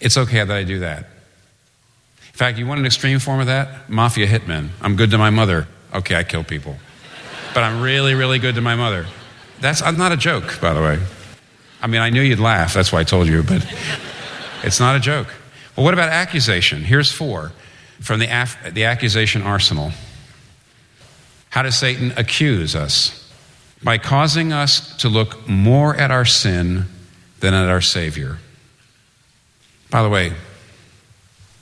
[0.00, 0.98] It's okay that I do that.
[0.98, 3.88] In fact, you want an extreme form of that?
[3.88, 4.68] Mafia hitmen.
[4.80, 5.68] I'm good to my mother.
[5.94, 6.76] Okay, I kill people.
[7.54, 9.06] But I'm really, really good to my mother.
[9.62, 10.98] That's I'm not a joke, by the way.
[11.80, 12.74] I mean, I knew you'd laugh.
[12.74, 13.64] That's why I told you, but
[14.64, 15.28] it's not a joke.
[15.76, 16.82] Well, what about accusation?
[16.82, 17.52] Here's four
[18.00, 19.92] from the, af- the accusation arsenal.
[21.50, 23.32] How does Satan accuse us?
[23.84, 26.86] By causing us to look more at our sin
[27.38, 28.38] than at our Savior.
[29.90, 30.32] By the way,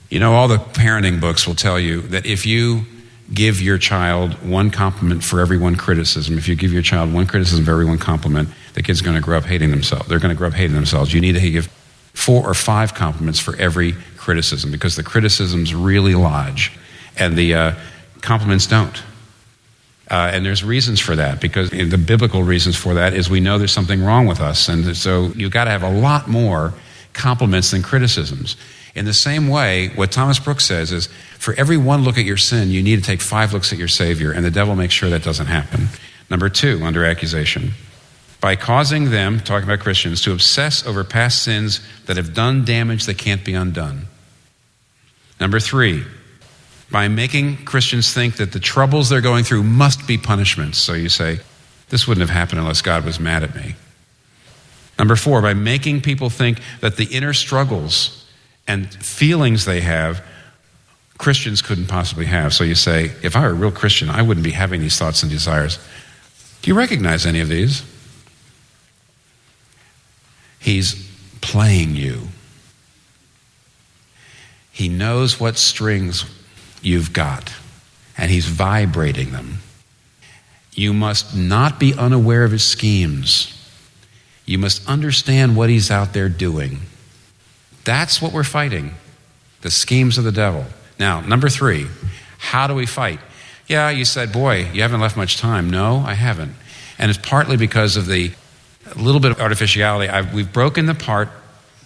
[0.09, 2.85] you know, all the parenting books will tell you that if you
[3.33, 7.27] give your child one compliment for every one criticism, if you give your child one
[7.27, 10.07] criticism for every one compliment, the kid's going to grow up hating themselves.
[10.07, 11.13] They're going to grow up hating themselves.
[11.13, 11.67] You need to give
[12.13, 16.71] four or five compliments for every criticism because the criticisms really lodge
[17.17, 17.75] and the uh,
[18.21, 19.01] compliments don't.
[20.09, 23.57] Uh, and there's reasons for that because the biblical reasons for that is we know
[23.57, 24.67] there's something wrong with us.
[24.67, 26.73] And so you've got to have a lot more
[27.13, 28.57] compliments than criticisms.
[28.93, 31.07] In the same way, what Thomas Brooks says is
[31.41, 33.87] for every one look at your sin, you need to take five looks at your
[33.87, 35.87] Savior, and the devil makes sure that doesn't happen.
[36.29, 37.71] Number two, under accusation,
[38.39, 43.07] by causing them, talking about Christians, to obsess over past sins that have done damage
[43.07, 44.05] that can't be undone.
[45.39, 46.03] Number three,
[46.91, 50.77] by making Christians think that the troubles they're going through must be punishments.
[50.77, 51.39] So you say,
[51.89, 53.73] this wouldn't have happened unless God was mad at me.
[54.99, 58.27] Number four, by making people think that the inner struggles
[58.67, 60.23] and feelings they have,
[61.21, 62.51] Christians couldn't possibly have.
[62.51, 65.21] So you say, if I were a real Christian, I wouldn't be having these thoughts
[65.21, 65.77] and desires.
[66.63, 67.83] Do you recognize any of these?
[70.57, 71.07] He's
[71.39, 72.29] playing you.
[74.71, 76.25] He knows what strings
[76.81, 77.53] you've got,
[78.17, 79.59] and he's vibrating them.
[80.73, 83.55] You must not be unaware of his schemes.
[84.47, 86.79] You must understand what he's out there doing.
[87.83, 88.95] That's what we're fighting
[89.61, 90.65] the schemes of the devil.
[91.01, 91.87] Now, number three,
[92.37, 93.19] how do we fight?
[93.65, 95.67] Yeah, you said, boy, you haven't left much time.
[95.67, 96.53] No, I haven't.
[96.99, 98.31] And it's partly because of the
[98.95, 100.09] little bit of artificiality.
[100.09, 101.29] I've, we've broken the part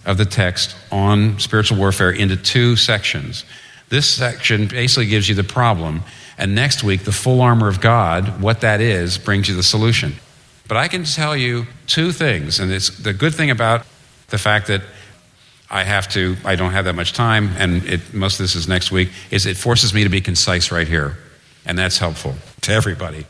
[0.04, 3.46] of the text on spiritual warfare into two sections.
[3.88, 6.02] This section basically gives you the problem,
[6.36, 10.12] and next week, the full armor of God, what that is, brings you the solution.
[10.68, 13.86] But I can tell you two things, and it's the good thing about
[14.28, 14.82] the fact that
[15.68, 18.68] I have to, I don't have that much time, and it, most of this is
[18.68, 21.18] next week, is it forces me to be concise right here.
[21.64, 23.26] And that's helpful to everybody.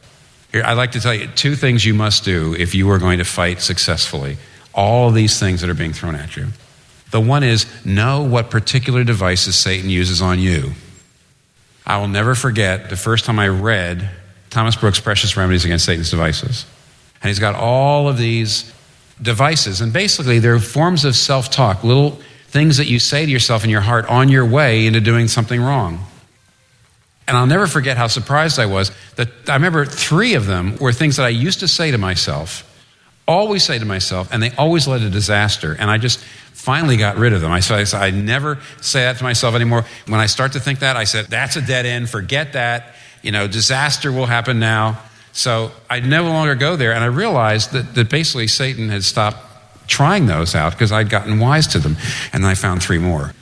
[0.52, 3.18] Here, I'd like to tell you two things you must do if you are going
[3.18, 4.36] to fight successfully.
[4.74, 6.48] All these things that are being thrown at you.
[7.10, 10.72] The one is know what particular devices Satan uses on you.
[11.86, 14.10] I will never forget the first time I read
[14.50, 16.66] Thomas Brooks' Precious Remedies Against Satan's Devices.
[17.22, 18.72] And he's got all of these
[19.20, 23.64] devices, and basically they're forms of self talk, little things that you say to yourself
[23.64, 26.04] in your heart on your way into doing something wrong.
[27.28, 30.92] And I'll never forget how surprised I was that I remember three of them were
[30.92, 32.62] things that I used to say to myself,
[33.26, 35.76] always say to myself, and they always led to disaster.
[35.78, 37.50] And I just finally got rid of them.
[37.50, 39.84] I said, I never say that to myself anymore.
[40.06, 42.94] When I start to think that, I said, that's a dead end, forget that.
[43.22, 45.00] You know, disaster will happen now.
[45.36, 46.94] So I no longer go there.
[46.94, 49.36] And I realized that, that basically Satan had stopped
[49.86, 51.98] trying those out because I'd gotten wise to them.
[52.32, 53.34] And I found three more.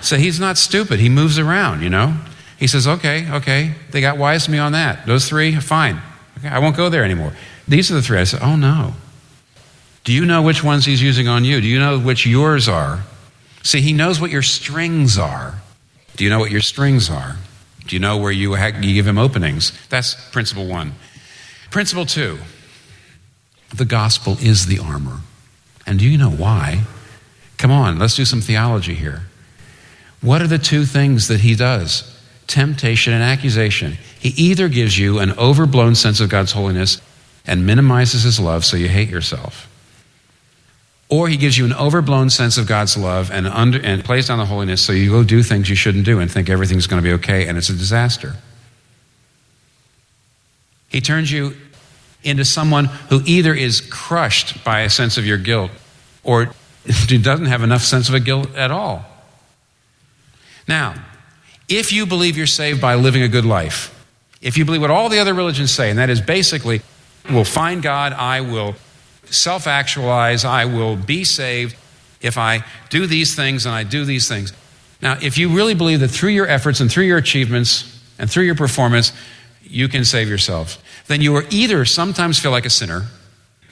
[0.00, 0.98] So he's not stupid.
[0.98, 2.16] He moves around, you know?
[2.58, 5.06] He says, okay, okay, they got wise to me on that.
[5.06, 6.02] Those three, fine.
[6.38, 7.32] Okay, I won't go there anymore.
[7.68, 8.18] These are the three.
[8.18, 8.94] I said, oh no.
[10.02, 11.60] Do you know which ones he's using on you?
[11.60, 13.04] Do you know which yours are?
[13.62, 15.60] See, he knows what your strings are.
[16.16, 17.36] Do you know what your strings are?
[17.88, 19.72] Do you know where you, ha- you give him openings?
[19.88, 20.92] That's principle one.
[21.70, 22.38] Principle two
[23.74, 25.20] the gospel is the armor.
[25.86, 26.84] And do you know why?
[27.58, 29.22] Come on, let's do some theology here.
[30.20, 32.16] What are the two things that he does?
[32.46, 33.98] Temptation and accusation.
[34.18, 37.00] He either gives you an overblown sense of God's holiness
[37.46, 39.67] and minimizes his love so you hate yourself.
[41.10, 44.38] Or he gives you an overblown sense of God's love and, under, and plays down
[44.38, 47.08] the holiness so you go do things you shouldn't do and think everything's going to
[47.08, 48.36] be okay and it's a disaster.
[50.88, 51.54] He turns you
[52.22, 55.70] into someone who either is crushed by a sense of your guilt
[56.24, 56.50] or
[57.06, 59.04] doesn't have enough sense of a guilt at all.
[60.66, 60.94] Now,
[61.68, 63.94] if you believe you're saved by living a good life,
[64.40, 66.82] if you believe what all the other religions say, and that is basically,
[67.30, 68.76] "We'll find God, I will
[69.30, 71.76] self actualize, I will be saved
[72.20, 74.52] if I do these things and I do these things.
[75.00, 78.44] Now, if you really believe that through your efforts and through your achievements and through
[78.44, 79.12] your performance,
[79.62, 83.04] you can save yourself, then you are either sometimes feel like a sinner,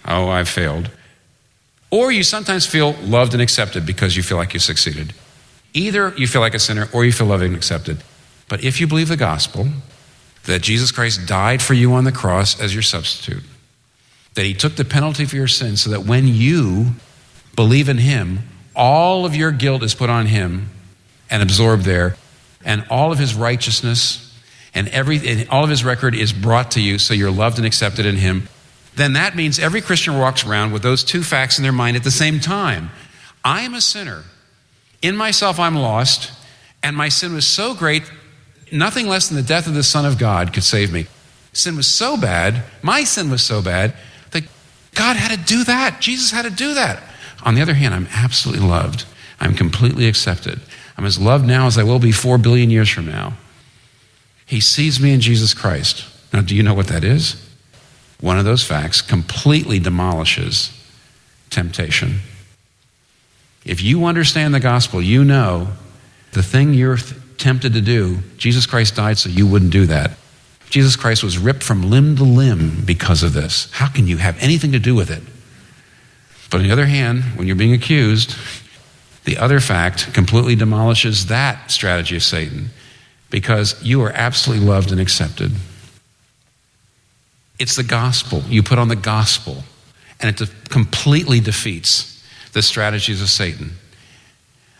[0.07, 0.91] oh, I've failed,
[1.91, 5.12] or you sometimes feel loved and accepted because you feel like you succeeded.
[5.73, 8.03] Either you feel like a sinner or you feel loved and accepted.
[8.49, 9.66] But if you believe the gospel,
[10.45, 13.43] that Jesus Christ died for you on the cross as your substitute,
[14.37, 16.93] that he took the penalty for your sins so that when you
[17.57, 18.41] believe in him,
[18.77, 20.69] all of your guilt is put on him
[21.31, 22.17] and absorbed there,
[22.65, 24.23] and all of his righteousness
[24.75, 27.67] and every and all of his record is brought to you so you're loved and
[27.67, 28.49] accepted in him.
[28.95, 32.05] Then that means every christian walks around with those two facts in their mind at
[32.05, 32.91] the same time.
[33.43, 34.25] I am a sinner.
[35.01, 36.33] In myself i'm lost.
[36.83, 38.03] And my sin was so great
[38.71, 41.07] nothing less than the death of the son of god could save me.
[41.53, 42.63] Sin was so bad.
[42.83, 43.95] My sin was so bad
[44.97, 47.02] god had to do that jesus had to do that
[47.44, 49.05] on the other hand i'm absolutely loved
[49.40, 50.60] i'm completely accepted
[50.97, 53.35] i'm as loved now as i will be four billion years from now
[54.47, 56.05] he sees me in Jesus Christ.
[56.32, 57.43] Now, do you know what that is?
[58.20, 60.73] One of those facts completely demolishes
[61.51, 62.20] temptation.
[63.64, 65.68] If you understand the gospel, you know
[66.32, 66.98] the thing you're
[67.39, 70.12] tempted to do, Jesus Christ died so you wouldn't do that.
[70.71, 73.71] Jesus Christ was ripped from limb to limb because of this.
[73.73, 75.23] How can you have anything to do with it?
[76.51, 78.37] But on the other hand, when you're being accused,
[79.25, 82.71] the other fact completely demolishes that strategy of Satan
[83.31, 85.53] because you are absolutely loved and accepted.
[87.59, 88.43] It's the gospel.
[88.49, 89.65] You put on the gospel,
[90.21, 93.73] and it completely defeats the strategies of Satan.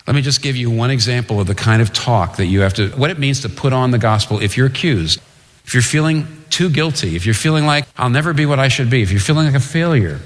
[0.07, 2.75] Let me just give you one example of the kind of talk that you have
[2.75, 5.21] to, what it means to put on the gospel if you're accused.
[5.66, 8.88] If you're feeling too guilty, if you're feeling like, I'll never be what I should
[8.88, 10.20] be, if you're feeling like a failure,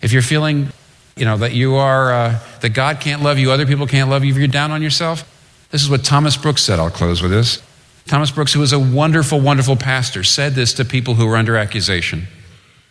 [0.00, 0.68] if you're feeling,
[1.14, 4.24] you know, that you are, uh, that God can't love you, other people can't love
[4.24, 5.28] you, if you're down on yourself,
[5.70, 6.78] this is what Thomas Brooks said.
[6.78, 7.62] I'll close with this.
[8.06, 11.56] Thomas Brooks, who was a wonderful, wonderful pastor, said this to people who were under
[11.56, 12.26] accusation.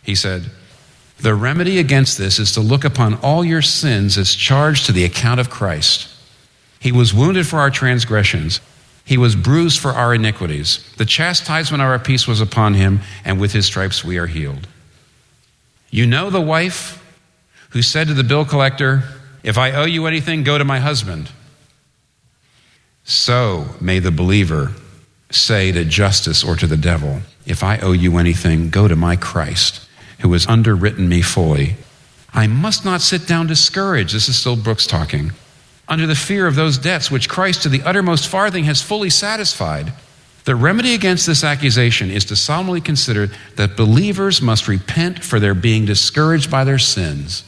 [0.02, 0.50] He said,
[1.18, 5.04] The remedy against this is to look upon all your sins as charged to the
[5.04, 6.08] account of Christ.
[6.80, 8.60] He was wounded for our transgressions,
[9.04, 10.88] he was bruised for our iniquities.
[10.96, 14.68] The chastisement of our peace was upon him, and with his stripes we are healed.
[15.90, 16.98] You know the wife
[17.70, 19.02] who said to the bill collector,
[19.42, 21.30] If I owe you anything, go to my husband.
[23.04, 24.72] So may the believer
[25.30, 29.16] say to justice or to the devil, If I owe you anything, go to my
[29.16, 29.86] Christ,
[30.20, 31.76] who has underwritten me fully.
[32.32, 34.14] I must not sit down discouraged.
[34.14, 35.32] This is still Brooks talking.
[35.88, 39.92] Under the fear of those debts which Christ to the uttermost farthing has fully satisfied.
[40.44, 45.54] The remedy against this accusation is to solemnly consider that believers must repent for their
[45.54, 47.44] being discouraged by their sins.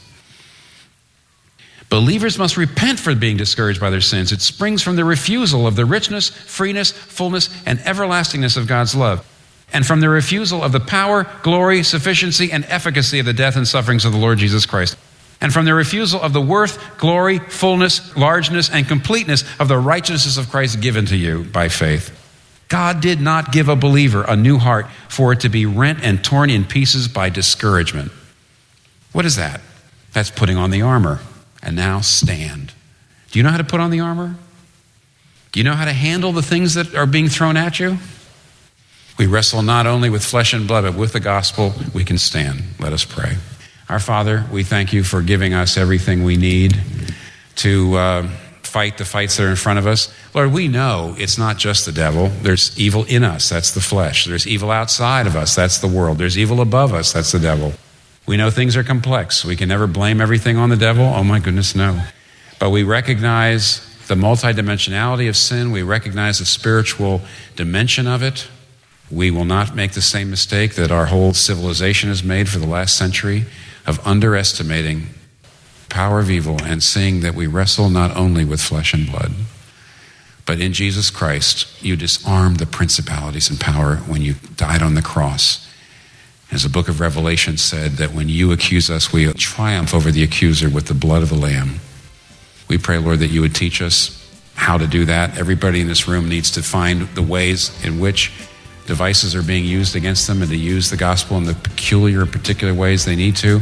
[1.89, 4.31] Believers must repent for being discouraged by their sins.
[4.31, 9.25] It springs from the refusal of the richness, freeness, fullness, and everlastingness of God's love,
[9.71, 13.67] and from the refusal of the power, glory, sufficiency, and efficacy of the death and
[13.67, 14.97] sufferings of the Lord Jesus Christ,
[15.41, 20.37] and from the refusal of the worth, glory, fullness, largeness, and completeness of the righteousness
[20.37, 22.21] of Christ given to you by faith.
[22.67, 26.23] God did not give a believer a new heart for it to be rent and
[26.23, 28.11] torn in pieces by discouragement.
[29.11, 29.61] What is that?
[30.13, 31.19] That's putting on the armor
[31.61, 32.73] and now stand.
[33.31, 34.35] Do you know how to put on the armor?
[35.51, 37.97] Do you know how to handle the things that are being thrown at you?
[39.17, 42.63] We wrestle not only with flesh and blood, but with the gospel, we can stand.
[42.79, 43.37] Let us pray.
[43.87, 46.81] Our Father, we thank you for giving us everything we need
[47.57, 48.27] to uh,
[48.63, 50.11] fight the fights that are in front of us.
[50.33, 52.29] Lord, we know it's not just the devil.
[52.29, 54.25] There's evil in us, that's the flesh.
[54.25, 56.17] There's evil outside of us, that's the world.
[56.17, 57.73] There's evil above us, that's the devil.
[58.25, 59.45] We know things are complex.
[59.45, 61.05] We can never blame everything on the devil.
[61.05, 62.01] Oh my goodness, no.
[62.57, 65.69] But we recognize the multidimensionality of sin.
[65.69, 67.21] We recognize the spiritual
[67.55, 68.47] dimension of it.
[69.11, 72.65] We will not make the same mistake that our whole civilization has made for the
[72.65, 73.45] last century
[73.85, 75.07] of underestimating
[75.89, 79.31] power of evil and seeing that we wrestle not only with flesh and blood,
[80.45, 85.01] but in Jesus Christ, you disarmed the principalities and power when you died on the
[85.01, 85.67] cross.
[86.51, 90.23] As the book of Revelation said, that when you accuse us, we triumph over the
[90.23, 91.79] accuser with the blood of the Lamb.
[92.67, 94.21] We pray, Lord, that you would teach us
[94.53, 95.37] how to do that.
[95.37, 98.31] Everybody in this room needs to find the ways in which
[98.85, 102.73] devices are being used against them and to use the gospel in the peculiar particular
[102.73, 103.61] ways they need to.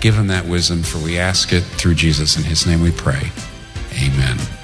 [0.00, 2.36] Give him that wisdom, for we ask it through Jesus.
[2.36, 3.30] In his name we pray.
[3.94, 4.57] Amen.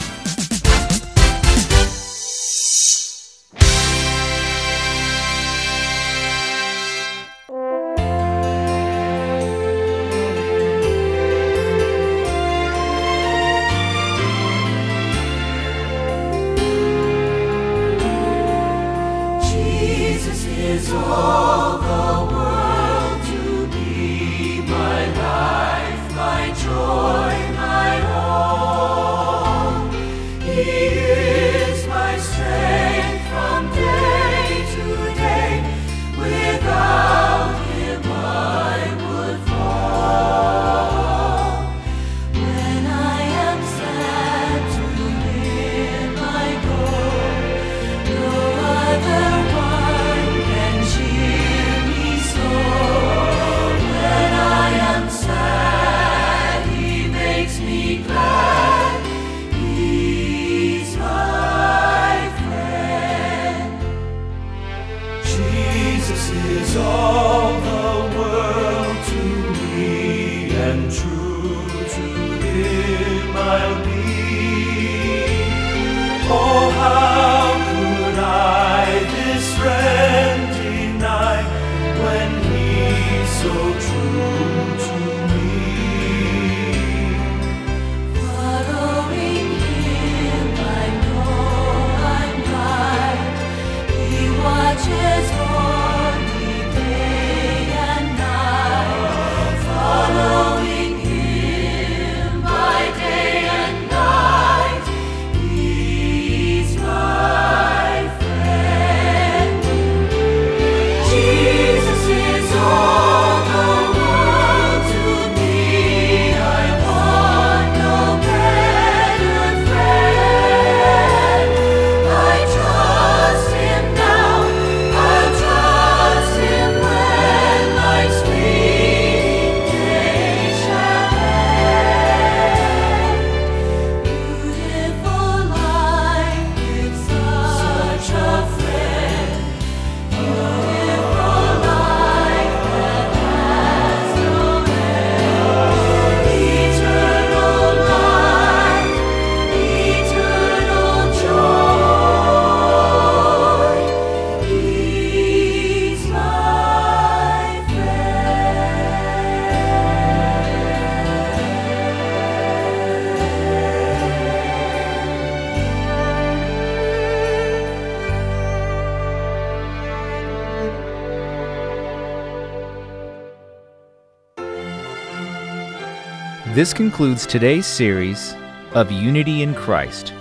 [176.65, 178.35] This concludes today's series
[178.73, 180.15] of Unity in Christ.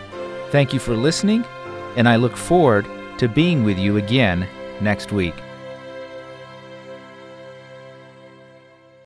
[0.50, 1.46] Thank you for listening,
[1.96, 2.86] and I look forward
[3.20, 4.46] to being with you again
[4.82, 5.36] next week.